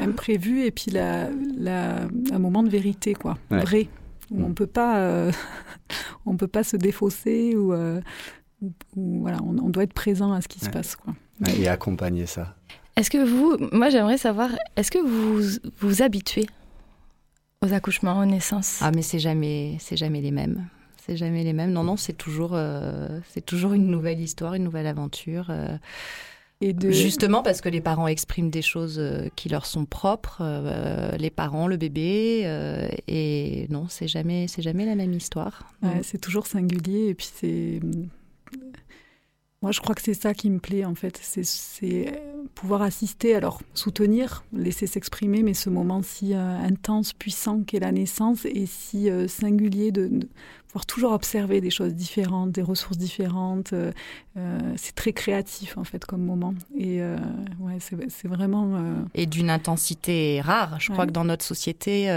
Imprévu 0.00 0.64
et 0.64 0.70
puis 0.70 0.92
la, 0.92 1.28
la, 1.58 2.02
un 2.32 2.38
moment 2.38 2.62
de 2.62 2.68
vérité, 2.68 3.14
quoi, 3.14 3.36
vrai, 3.50 3.88
où 4.30 4.38
mmh. 4.38 4.44
on 4.44 4.52
peut 4.52 4.68
pas, 4.68 4.98
euh, 4.98 5.32
on 6.26 6.36
peut 6.36 6.46
pas 6.46 6.62
se 6.62 6.76
défausser 6.76 7.56
ou, 7.56 7.72
euh, 7.72 8.00
voilà, 8.94 9.38
on, 9.42 9.70
doit 9.70 9.82
être 9.82 9.92
présent 9.92 10.32
à 10.32 10.40
ce 10.40 10.46
qui 10.46 10.60
se 10.60 10.70
passe, 10.70 10.94
quoi. 10.94 11.14
Et 11.58 11.66
accompagner 11.66 12.26
ça. 12.26 12.54
Est-ce 12.94 13.10
que 13.10 13.18
vous, 13.18 13.56
moi 13.72 13.90
j'aimerais 13.90 14.18
savoir, 14.18 14.50
est-ce 14.76 14.92
que 14.92 14.98
vous 14.98 15.58
vous 15.80 16.02
habituez 16.02 16.46
aux 17.62 17.72
accouchements, 17.72 18.18
aux 18.18 18.26
naissances 18.26 18.78
Ah, 18.80 18.90
mais 18.94 19.02
c'est 19.02 19.18
jamais, 19.18 19.76
c'est 19.80 19.96
jamais 19.96 20.20
les 20.20 20.30
mêmes. 20.30 20.66
C'est 21.04 21.16
jamais 21.16 21.44
les 21.44 21.52
mêmes. 21.52 21.72
Non, 21.72 21.84
non, 21.84 21.96
c'est 21.96 22.12
toujours, 22.12 22.52
euh, 22.54 23.20
c'est 23.28 23.44
toujours 23.44 23.72
une 23.72 23.88
nouvelle 23.88 24.20
histoire, 24.20 24.54
une 24.54 24.64
nouvelle 24.64 24.86
aventure. 24.86 25.46
Euh. 25.50 25.76
et 26.60 26.72
de... 26.72 26.90
Justement 26.90 27.42
parce 27.42 27.60
que 27.60 27.68
les 27.68 27.80
parents 27.80 28.06
expriment 28.06 28.50
des 28.50 28.62
choses 28.62 28.98
euh, 28.98 29.28
qui 29.34 29.48
leur 29.48 29.66
sont 29.66 29.84
propres, 29.84 30.42
les 31.18 31.30
parents, 31.30 31.66
le 31.66 31.76
bébé, 31.76 32.42
et 33.08 33.66
non, 33.70 33.86
c'est 33.88 34.08
jamais, 34.08 34.46
c'est 34.48 34.62
jamais 34.62 34.86
la 34.86 34.94
même 34.94 35.12
histoire. 35.12 35.72
c'est 36.02 36.20
toujours 36.20 36.46
singulier, 36.46 37.08
et 37.08 37.14
puis 37.14 37.28
c'est 37.34 37.80
moi, 39.62 39.70
je 39.70 39.80
crois 39.80 39.94
que 39.94 40.02
c'est 40.02 40.14
ça 40.14 40.34
qui 40.34 40.50
me 40.50 40.58
plaît, 40.58 40.84
en 40.84 40.96
fait. 40.96 41.18
C'est 41.22 41.44
pouvoir 42.54 42.82
assister, 42.82 43.34
alors 43.34 43.60
soutenir, 43.74 44.44
laisser 44.52 44.86
s'exprimer, 44.86 45.42
mais 45.42 45.54
ce 45.54 45.70
moment 45.70 46.02
si 46.02 46.34
euh, 46.34 46.58
intense, 46.58 47.12
puissant 47.12 47.62
qu'est 47.62 47.80
la 47.80 47.92
naissance 47.92 48.44
et 48.44 48.66
si 48.66 49.10
euh, 49.10 49.28
singulier 49.28 49.92
de, 49.92 50.08
pouvoir 50.68 50.86
toujours 50.86 51.12
observer 51.12 51.60
des 51.60 51.70
choses 51.70 51.94
différentes, 51.94 52.52
des 52.52 52.62
ressources 52.62 52.98
différentes. 52.98 53.72
Euh, 53.72 53.92
c'est 54.76 54.94
très 54.94 55.12
créatif, 55.12 55.76
en 55.76 55.84
fait, 55.84 56.04
comme 56.04 56.24
moment. 56.24 56.54
Et 56.76 57.02
ouais, 57.60 57.76
c'est 57.80 58.28
vraiment. 58.28 58.82
Et 59.14 59.26
d'une 59.26 59.50
intensité 59.50 60.40
rare. 60.40 60.80
Je 60.80 60.90
crois 60.90 61.06
que 61.06 61.10
dans 61.10 61.24
notre 61.24 61.44
société, 61.44 62.10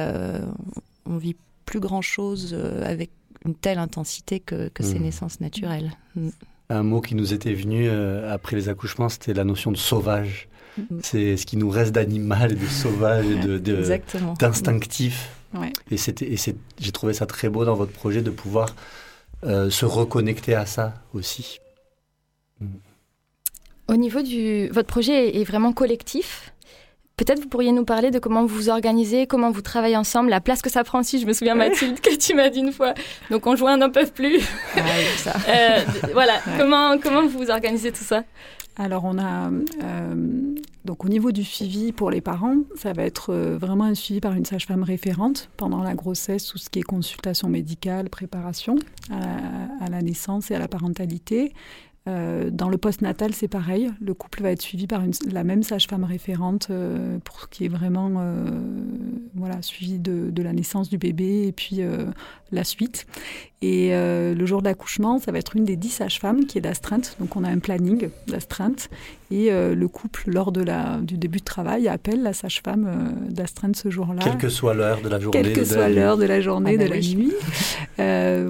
on 1.06 1.18
vit 1.18 1.36
plus 1.66 1.82
grand-chose 1.82 2.54
avec 2.84 3.12
une 3.44 3.56
telle 3.56 3.78
intensité 3.78 4.40
que, 4.40 4.70
que 4.70 4.84
ces 4.84 5.00
mmh. 5.00 5.04
naissances 5.04 5.42
naturelles. 5.42 5.92
Mmh 6.16 6.30
un 6.70 6.84
mot 6.84 7.02
qui 7.02 7.16
nous 7.16 7.34
était 7.34 7.54
venu 7.54 7.88
euh, 7.88 8.34
après 8.34 8.56
les 8.56 8.70
accouchements, 8.70 9.10
c'était 9.10 9.34
la 9.34 9.44
notion 9.44 9.72
de 9.72 9.78
sauvage. 9.78 10.48
Mm-hmm. 10.80 11.00
C'est 11.02 11.38
ce 11.38 11.46
qui 11.46 11.58
nous 11.58 11.70
reste 11.70 11.92
d'animal 11.92 12.52
et 12.52 12.56
de 12.56 12.66
sauvage 12.66 13.26
et 13.26 13.36
de, 13.36 13.58
d'instinctif. 14.40 15.30
Et, 15.92 15.98
j'ai 15.98 16.92
trouvé 16.92 17.14
ça 17.14 17.26
très 17.26 17.50
beau 17.50 17.66
dans 17.66 17.76
votre 17.76 17.92
projet 17.92 18.22
de 18.22 18.32
pouvoir 18.32 18.76
euh, 19.44 19.70
se 19.70 19.86
reconnecter 19.86 20.56
à 20.56 20.66
ça 20.66 20.94
aussi. 21.14 21.60
Mm. 22.60 22.68
Au 23.88 23.96
niveau 23.96 24.22
du... 24.22 24.68
Votre 24.70 24.88
projet 24.88 25.40
est 25.40 25.44
vraiment 25.44 25.72
collectif? 25.72 26.52
Peut-être 27.18 27.40
vous 27.40 27.48
pourriez 27.48 27.72
nous 27.72 27.86
parler 27.86 28.12
de 28.12 28.20
comment 28.20 28.46
vous 28.46 28.56
vous 28.56 28.70
organisez, 28.70 29.26
comment 29.26 29.50
vous 29.50 29.62
travaillez 29.62 29.96
ensemble, 29.96 30.30
la 30.30 30.42
place 30.42 30.62
que 30.62 30.70
ça 30.70 30.84
prend 30.84 31.00
aussi. 31.00 31.20
Je 31.20 31.26
me 31.26 31.32
souviens, 31.32 31.56
Mathilde, 31.56 32.02
que 32.02 32.14
tu 32.18 32.36
m'as 32.36 32.50
dit 32.50 32.60
une 32.60 32.74
fois. 32.74 32.94
Donc, 33.32 33.42
conjoints 33.42 33.78
n'en 33.78 33.90
peuvent 33.90 34.12
plus. 34.12 34.40
Ah 34.76 34.82
ça. 35.18 35.34
Euh, 35.48 35.80
voilà. 36.14 36.34
Comment, 36.58 36.98
comment 36.98 37.22
vous 37.22 37.40
vous 37.40 37.50
organisez 37.50 37.92
tout 37.92 38.04
ça? 38.04 38.24
Alors, 38.78 39.06
on 39.06 39.18
a. 39.18 39.50
Euh, 39.50 40.16
donc, 40.84 41.06
au 41.06 41.08
niveau 41.08 41.32
du 41.32 41.44
suivi 41.44 41.92
pour 41.92 42.12
les 42.12 42.20
parents, 42.20 42.58
ça 42.76 42.92
va 42.94 43.04
être 43.04 43.32
euh, 43.32 43.58
vraiment 43.58 43.86
un 43.86 43.94
suivi 43.94 44.20
par 44.20 44.34
une 44.34 44.44
sage-femme 44.44 44.84
référente 44.84 45.50
pendant 45.56 45.82
la 45.84 45.94
grossesse, 45.94 46.48
tout 46.48 46.58
ce 46.58 46.70
qui 46.70 46.80
est 46.80 46.84
consultation 46.84 47.48
médicale, 47.48 48.10
préparation 48.10 48.76
à 49.12 49.90
la 49.90 50.02
naissance 50.02 50.52
et 50.52 50.56
à 50.56 50.60
la 50.60 50.68
parentalité. 50.68 51.54
Euh, 52.08 52.52
dans 52.52 52.70
le 52.70 52.78
post-natal, 52.78 53.34
c'est 53.34 53.48
pareil. 53.48 53.92
Le 54.00 54.14
couple 54.14 54.44
va 54.44 54.52
être 54.52 54.62
suivi 54.62 54.86
par 54.86 55.04
une, 55.04 55.14
la 55.32 55.44
même 55.44 55.64
sage-femme 55.64 56.04
référente 56.04 56.68
euh, 56.70 57.18
pour 57.24 57.50
qui 57.50 57.66
est 57.66 57.70
vraiment 57.70 58.12
euh, 58.18 58.44
voilà, 59.34 59.62
suivi 59.64 59.98
de, 59.98 60.30
de, 60.30 60.44
la 60.44 60.54
naissance 60.54 60.90
du 60.90 61.00
bébé 61.00 61.48
et 61.48 61.52
puis 61.52 61.82
la 62.52 62.64
suite. 62.64 63.08
Et 63.66 63.92
le 63.92 64.46
jour 64.46 64.62
d'accouchement, 64.62 65.20
ça 65.20 65.32
va 65.32 65.40
être 65.40 65.56
une 65.56 65.66
des 65.66 65.76
dix 65.76 65.90
sages-femmes 65.90 66.46
qui 66.46 66.58
est 66.58 66.62
d'astreinte. 66.62 67.16
Donc 67.20 67.36
on 67.36 67.44
a 67.44 67.50
un 67.50 67.60
planning 67.60 68.10
d'astreinte. 68.28 68.90
Et 69.32 69.50
le 69.50 69.88
couple, 69.88 70.24
lors 70.28 70.52
de 70.52 70.62
la, 70.62 70.98
du 71.02 71.18
début 71.18 71.40
de 71.40 71.44
travail, 71.44 71.88
appelle 71.88 72.22
la 72.22 72.34
sage-femme 72.34 73.16
d'astreinte 73.30 73.76
ce 73.76 73.90
jour-là. 73.90 74.22
Quelle 74.24 74.38
que 74.38 74.50
soit 74.50 74.74
l'heure 74.74 75.02
de 75.02 75.10
la 75.10 75.20
journée. 75.20 75.42
Quelle 75.42 75.54
que 75.54 75.64
soit 75.64 75.90
l'heure 75.90 76.18
de 76.18 76.26
la 76.26 76.42
journée, 76.42 76.78
ah 76.80 76.84
de 76.84 76.90
bah 76.90 76.96
la 76.96 77.02
nuit. 77.02 77.34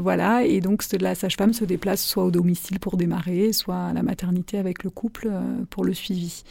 voilà. 0.02 0.44
Et 0.46 0.60
donc 0.60 0.84
la 1.00 1.16
sage-femme 1.16 1.54
se 1.54 1.66
déplace 1.66 2.04
soit 2.04 2.24
au 2.24 2.32
domicile 2.32 2.80
pour 2.80 2.98
démarrer 2.98 3.54
soit 3.54 3.86
à 3.88 3.94
la 3.94 4.04
maternité 4.04 4.58
avec 4.58 4.84
le 4.84 4.90
couple 4.90 5.30
euh, 5.32 5.42
pour 5.70 5.84
le 5.84 5.94
suivi. 5.94 6.44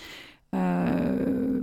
Euh, 0.55 1.61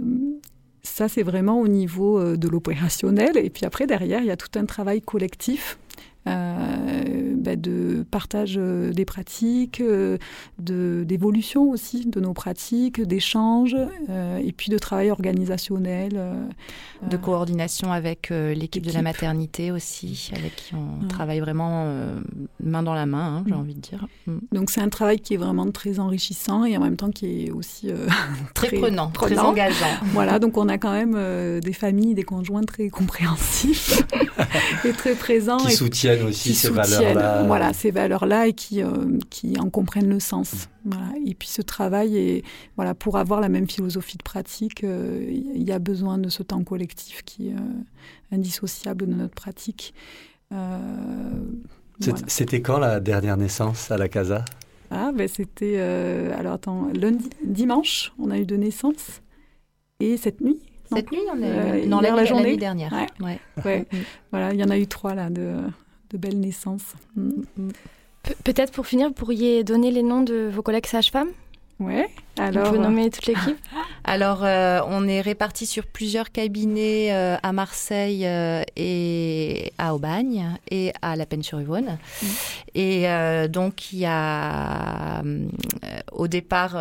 ça, 0.84 1.08
c'est 1.08 1.24
vraiment 1.24 1.60
au 1.60 1.68
niveau 1.68 2.20
euh, 2.20 2.38
de 2.38 2.48
l'opérationnel. 2.48 3.38
Et 3.38 3.50
puis 3.50 3.66
après, 3.66 3.88
derrière, 3.88 4.22
il 4.22 4.28
y 4.28 4.32
a 4.32 4.38
tout 4.38 4.60
un 4.60 4.66
travail 4.66 5.02
collectif 5.02 5.78
euh, 6.28 7.34
bah, 7.36 7.56
de 7.56 8.06
partage 8.12 8.54
euh, 8.56 8.94
des 8.94 9.06
pratiques, 9.06 9.82
euh, 9.82 10.20
d'évolution 10.60 11.72
aussi 11.72 12.06
de 12.06 12.20
nos 12.20 12.34
pratiques, 12.34 13.02
d'échanges, 13.02 13.76
et 14.44 14.52
puis 14.52 14.70
de 14.70 14.78
travail 14.78 15.10
organisationnel. 15.10 16.22
de 17.10 17.18
coordination 17.18 17.92
avec 17.92 18.30
l'équipe 18.30 18.86
de 18.86 18.92
la 18.92 19.02
maternité 19.02 19.72
aussi, 19.72 20.32
avec 20.36 20.56
qui 20.56 20.76
on 20.76 21.08
travaille 21.08 21.40
vraiment 21.40 21.92
main 22.64 22.84
dans 22.84 22.94
la 22.94 23.08
main, 23.08 23.38
hein, 23.38 23.44
j'ai 23.48 23.56
mm. 23.56 23.60
envie 23.60 23.74
de 23.74 23.80
dire. 23.80 24.08
Mm. 24.28 24.38
Donc 24.52 24.70
c'est 24.70 24.82
un 24.82 24.90
travail 24.90 25.20
qui 25.20 25.34
est 25.34 25.38
vraiment 25.38 25.70
très 25.72 26.00
enrichissant 26.00 26.66
et 26.66 26.78
en 26.78 26.82
même 26.82 26.98
temps 26.98 27.10
qui 27.10 27.46
est 27.46 27.52
aussi 27.52 27.88
très, 28.54 28.68
très, 28.68 28.78
prenant, 28.78 29.10
très 29.10 29.40
engageant. 29.40 29.88
voilà, 30.14 30.38
donc 30.38 30.58
on 30.58 30.70
a 30.70 30.78
quand 30.78 30.94
même 30.94 31.60
des 31.60 31.74
familles, 31.74 32.14
des 32.14 32.24
conjoints 32.24 32.64
très 32.64 32.90
compréhensifs 32.90 34.04
et 34.86 34.92
très 34.92 35.16
présents. 35.16 35.58
Qui 35.58 35.74
soutiennent 35.93 36.23
aussi 36.23 36.54
ces 36.54 36.69
valeurs-là. 36.69 37.43
Voilà, 37.43 37.73
ces 37.73 37.91
valeurs-là 37.91 38.47
et 38.47 38.54
qui, 38.54 38.82
qui 39.30 39.60
en 39.60 39.69
comprennent 39.69 40.10
le 40.10 40.19
sens. 40.19 40.67
Voilà. 40.86 41.12
Et 41.25 41.34
puis 41.34 41.47
ce 41.47 41.62
travail, 41.62 42.17
et, 42.17 42.43
voilà, 42.75 42.93
pour 42.93 43.17
avoir 43.17 43.41
la 43.41 43.49
même 43.49 43.69
philosophie 43.69 44.17
de 44.17 44.23
pratique, 44.23 44.84
il 44.84 45.63
y 45.63 45.71
a 45.71 45.80
besoin 45.80 46.17
de 46.17 46.30
ce 46.30 46.43
temps 46.43 46.63
collectif 46.63 47.23
qui 47.23 47.49
est 47.49 47.56
indissociable 48.32 49.08
de 49.08 49.13
notre 49.13 49.36
pratique. 49.36 49.93
C'était 52.27 52.62
quand 52.62 52.80
la 52.80 52.99
dernière 52.99 53.38
naissance 53.38 53.91
à 53.91 53.97
la 53.97 54.10
Casa? 54.10 54.45
Ah, 54.89 55.12
ben 55.15 55.27
c'était. 55.27 55.75
Euh, 55.77 56.38
alors 56.38 56.54
attends, 56.54 56.89
lundi, 56.93 57.30
dimanche, 57.43 58.12
on 58.19 58.30
a 58.30 58.38
eu 58.38 58.45
deux 58.45 58.58
naissances. 58.58 59.21
Et 59.99 60.17
cette 60.17 60.41
nuit 60.41 60.60
Cette 60.93 61.12
nuit, 61.12 61.21
on 61.34 61.41
est. 61.41 61.88
dans 61.88 62.01
la, 62.01 62.25
journée 62.25 62.58
dernière. 62.58 62.93
Ouais. 63.19 63.39
ouais. 63.65 63.86
voilà, 64.32 64.54
il 64.54 64.60
y 64.60 64.63
en 64.63 64.69
a 64.69 64.77
eu 64.77 64.88
trois 64.88 65.13
là, 65.15 65.30
de, 65.30 65.56
de 66.10 66.17
belles 66.17 66.39
naissances. 66.39 66.93
Mm. 67.15 67.43
Peut-être 68.43 68.71
pour 68.71 68.86
finir, 68.86 69.08
vous 69.08 69.13
pourriez 69.13 69.63
donner 69.63 69.91
les 69.91 70.04
noms 70.04 70.21
de 70.21 70.49
vos 70.51 70.62
collègues 70.62 70.86
sages-femmes? 70.86 71.32
Ouais. 71.80 72.10
Alors, 72.41 72.69
on 72.69 72.71
peut 72.71 72.77
nommer 72.77 73.10
toute 73.10 73.27
l'équipe? 73.27 73.58
Alors, 74.04 74.43
euh, 74.43 74.82
on 74.88 75.08
est 75.08 75.21
répartis 75.21 75.67
sur 75.67 75.86
plusieurs 75.86 76.32
cabinets 76.32 77.13
euh, 77.13 77.38
à 77.43 77.54
Marseille 77.54 78.25
euh, 78.25 78.63
et 78.75 79.71
à 79.77 79.93
Aubagne 79.93 80.58
et 80.71 80.91
à 81.04 81.15
La 81.15 81.27
Penne-sur-Yvonne. 81.27 81.97
Mm. 82.21 82.27
Et 82.73 83.06
donc, 83.49 83.91
il 83.91 83.99
y 83.99 84.06
a 84.06 85.21
au 86.13 86.27
départ 86.30 86.77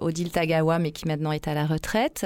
Odile 0.00 0.30
Tagawa, 0.30 0.78
mais 0.78 0.92
qui 0.92 1.08
maintenant 1.08 1.32
est 1.32 1.48
à 1.48 1.54
la 1.54 1.66
retraite, 1.66 2.24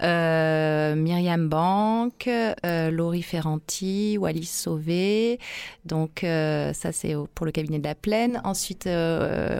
Myriam 0.00 1.48
Bank, 1.48 2.30
Laurie 2.62 3.22
Ferranti, 3.22 4.16
Wallis 4.18 4.46
Sauvé. 4.46 5.40
Donc, 5.84 6.20
ça, 6.22 6.92
c'est 6.92 7.16
pour 7.34 7.46
le 7.46 7.52
cabinet 7.52 7.80
de 7.80 7.84
la 7.84 7.96
Plaine. 7.96 8.40
Ensuite, 8.44 8.88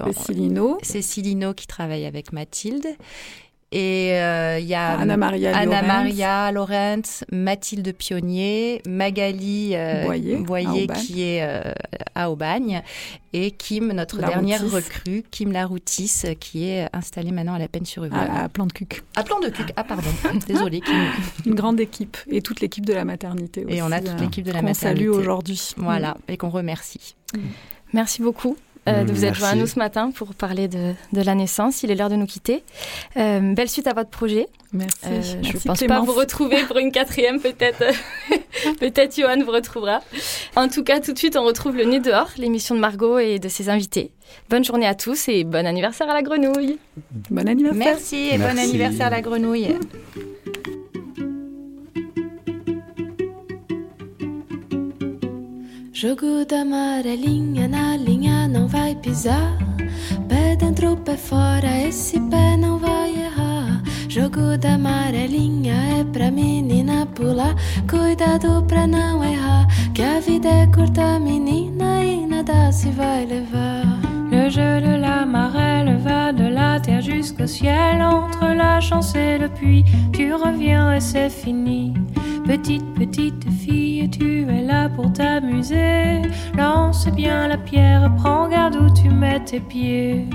Cécilino. 0.05 0.79
Cécilino 0.83 1.55
qui 1.55 1.67
travaille 1.67 2.07
avec 2.07 2.33
Mathilde. 2.63 2.97
Et 3.75 4.09
il 4.09 4.13
euh, 4.13 4.59
y 4.59 4.75
a 4.75 4.99
Anna 4.99 5.17
Maria, 5.17 5.57
Anna 5.57 5.81
Maria 5.81 6.53
Laurent, 6.53 7.01
Mathilde 7.33 7.95
Pionnier, 7.97 8.83
Magali 8.87 9.71
euh, 9.73 10.41
Boyer, 10.41 10.89
qui 10.89 11.23
est 11.23 11.43
euh, 11.43 11.73
à 12.15 12.31
Aubagne, 12.31 12.83
et 13.33 13.51
Kim, 13.51 13.91
notre 13.93 14.19
dernière 14.19 14.61
recrue, 14.71 15.25
Kim 15.31 15.53
Laroutis, 15.53 16.37
qui 16.39 16.69
est 16.69 16.87
installée 16.93 17.31
maintenant 17.31 17.55
à 17.55 17.59
la 17.59 17.67
peine 17.67 17.87
sur 17.87 18.05
À, 18.13 18.43
à 18.43 18.49
Plan 18.51 18.67
de 18.67 18.75
Cuc. 18.75 19.05
À 19.17 19.23
Plan 19.23 19.41
de 19.41 19.49
Cuc, 19.49 19.73
ah 19.77 19.85
pardon, 19.85 20.11
désolée. 20.47 20.83
Une 21.47 21.55
grande 21.55 21.81
équipe, 21.81 22.19
et 22.29 22.43
toute 22.43 22.61
l'équipe 22.61 22.85
de 22.85 22.93
la 22.93 23.07
maternité 23.07 23.65
aussi. 23.65 23.77
Et 23.77 23.83
on 23.83 23.91
a 23.91 24.03
toute 24.03 24.21
l'équipe 24.21 24.45
de 24.45 24.53
la 24.53 24.61
maternité. 24.61 24.87
Qu'on 24.87 24.97
salue 24.99 25.09
aujourd'hui. 25.09 25.71
Voilà, 25.79 26.19
et 26.29 26.37
qu'on 26.37 26.51
remercie. 26.51 27.17
Merci 27.95 28.21
beaucoup. 28.21 28.59
Euh, 28.89 29.05
de 29.05 29.13
vous 29.13 29.25
être 29.25 29.37
joint 29.37 29.51
à 29.51 29.55
nous 29.55 29.69
ce 29.69 29.79
matin 29.79 30.11
pour 30.11 30.35
parler 30.35 30.67
de, 30.67 30.95
la 31.13 31.35
naissance. 31.35 31.85
Il 31.85 31.91
est 31.93 31.95
l'heure 31.95 32.09
de 32.11 32.17
nous 32.17 32.27
quitter. 32.27 32.65
Euh, 33.17 33.55
belle 33.55 33.69
suite 33.69 33.87
à 33.87 33.95
votre 33.95 34.11
projet. 34.11 34.49
Merci. 34.73 34.97
Euh, 35.07 35.23
je 35.23 35.53
ne 35.53 35.63
pense 35.63 35.85
pas 35.85 36.01
vous 36.01 36.13
retrouver 36.13 36.65
pour 36.65 36.79
une 36.79 36.91
quatrième, 36.91 37.39
peut-être. 37.41 37.85
peut-être 38.81 39.17
Johan 39.17 39.39
vous 39.45 39.53
retrouvera. 39.53 40.01
En 40.57 40.69
tout 40.69 40.83
cas, 40.83 40.99
tout 40.99 41.13
de 41.13 41.19
suite, 41.19 41.37
on 41.37 41.45
retrouve 41.45 41.77
le 41.77 41.85
nez 41.85 42.01
dehors, 42.01 42.31
l'émission 42.39 42.75
de 42.75 42.81
Margot 42.81 43.19
et 43.19 43.39
de 43.39 43.49
ses 43.49 43.69
invités. 43.69 44.11
Bonne 44.51 44.65
journée 44.65 44.87
à 44.87 44.95
tous 44.95 45.29
et 45.29 45.45
bon 45.45 45.65
anniversaire 45.65 46.11
à 46.11 46.15
la 46.15 46.23
grenouille. 46.23 46.79
Bon 47.31 47.47
anniversaire. 47.47 47.79
Merci 47.79 48.31
et 48.33 48.39
bon 48.39 48.59
anniversaire 48.59 49.07
à 49.07 49.11
la 49.11 49.21
grenouille. 49.21 49.77
Jogo 56.03 56.45
da 56.45 56.63
amarelinha 56.63 57.69
na 57.69 57.69
linha 57.69 57.69
não 57.69 57.87
vai 57.87 57.92
pisar. 59.13 59.59
Pé 60.29 60.57
dentro, 60.57 60.97
pé 60.97 61.17
fora, 61.17 61.71
esse 61.87 62.19
pé 62.31 62.57
não 62.57 62.79
vai 62.79 63.11
errar. 63.27 63.83
Jogo 64.09 64.57
da 64.59 64.75
amarelinha 64.75 65.75
é 66.01 66.05
pra 66.05 66.31
menina 66.31 67.07
pular. 67.15 67.55
Cuidado 67.89 68.65
pra 68.67 68.87
não 68.87 69.23
errar, 69.23 69.67
que 69.95 70.03
a 70.03 70.19
vida 70.21 70.49
é 70.49 70.67
curta, 70.67 71.19
menina, 71.21 72.03
e 72.03 72.27
nada 72.27 72.73
se 72.73 72.91
vai 72.91 73.27
levar. 73.27 73.85
Le 74.31 74.49
jeu 74.49 74.81
de 74.81 74.97
la 74.97 75.27
marelle 75.27 75.99
va 75.99 76.33
de 76.33 76.49
la 76.49 76.81
terre 76.81 77.03
jusqu'au 77.03 77.47
ciel. 77.47 78.01
Entre 78.01 78.55
la 78.55 78.81
chance 78.81 79.15
et 79.15 79.37
le 79.37 79.51
puits, 79.51 79.85
tu 80.15 80.33
reviens 80.33 80.95
et 80.95 81.01
c'est 81.01 81.29
fini. 81.29 81.93
Petite, 82.47 82.95
petite 82.95 83.45
fille, 83.51 83.92
tu 84.13 84.47
es 84.49 84.63
là 84.63 84.89
pour 84.89 85.13
t'amuser. 85.13 86.23
Lance 86.57 87.09
bien 87.09 87.49
la 87.49 87.57
pierre, 87.57 88.11
prends 88.17 88.49
garde 88.49 88.77
où 88.77 88.89
tu 88.95 89.09
mets 89.09 89.41
tes 89.41 89.61
pieds. 89.61 90.27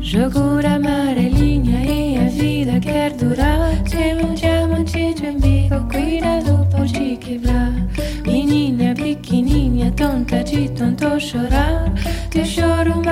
Jogo 0.00 0.60
da 0.60 0.74
amarelinha 0.74 1.80
e 1.84 2.16
a 2.16 2.28
vida 2.30 2.80
quer. 2.80 3.08
De 10.08 10.68
tanto 10.68 11.18
chorar. 11.20 11.92
Choro 12.44 13.02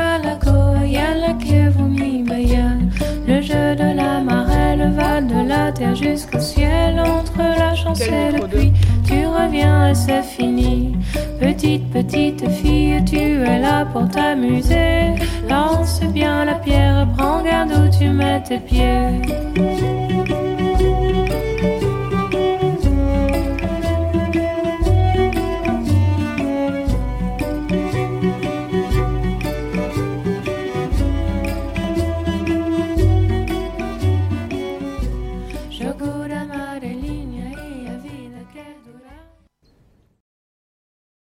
que 1.38 1.68
vou 1.70 1.88
me 1.88 2.24
baiar. 2.24 2.78
Le 3.26 3.42
jeu 3.42 3.74
de 3.76 3.94
la 3.94 4.20
marelle 4.20 4.92
va 4.92 5.20
de 5.20 5.48
la 5.48 5.72
terre 5.72 5.94
jusqu'au 5.94 6.40
ciel. 6.40 6.98
Entre 7.00 7.38
la 7.38 7.74
chance 7.74 8.00
et 8.00 8.32
le 8.32 8.46
puits, 8.46 8.72
tu 9.06 9.26
reviens 9.26 9.88
et 9.88 9.94
c'est 9.94 10.22
fini. 10.22 10.96
Petite, 11.40 11.90
petite 11.90 12.48
fille, 12.50 13.02
tu 13.04 13.16
es 13.16 13.58
là 13.58 13.84
pour 13.84 14.08
t'amuser. 14.08 15.14
Lance 15.48 16.00
bien 16.12 16.44
la 16.44 16.54
pierre, 16.54 17.06
prends 17.16 17.42
garde 17.42 17.72
où 17.72 17.98
tu 17.98 18.08
mets 18.08 18.42
tes 18.42 18.58
pieds. 18.58 20.05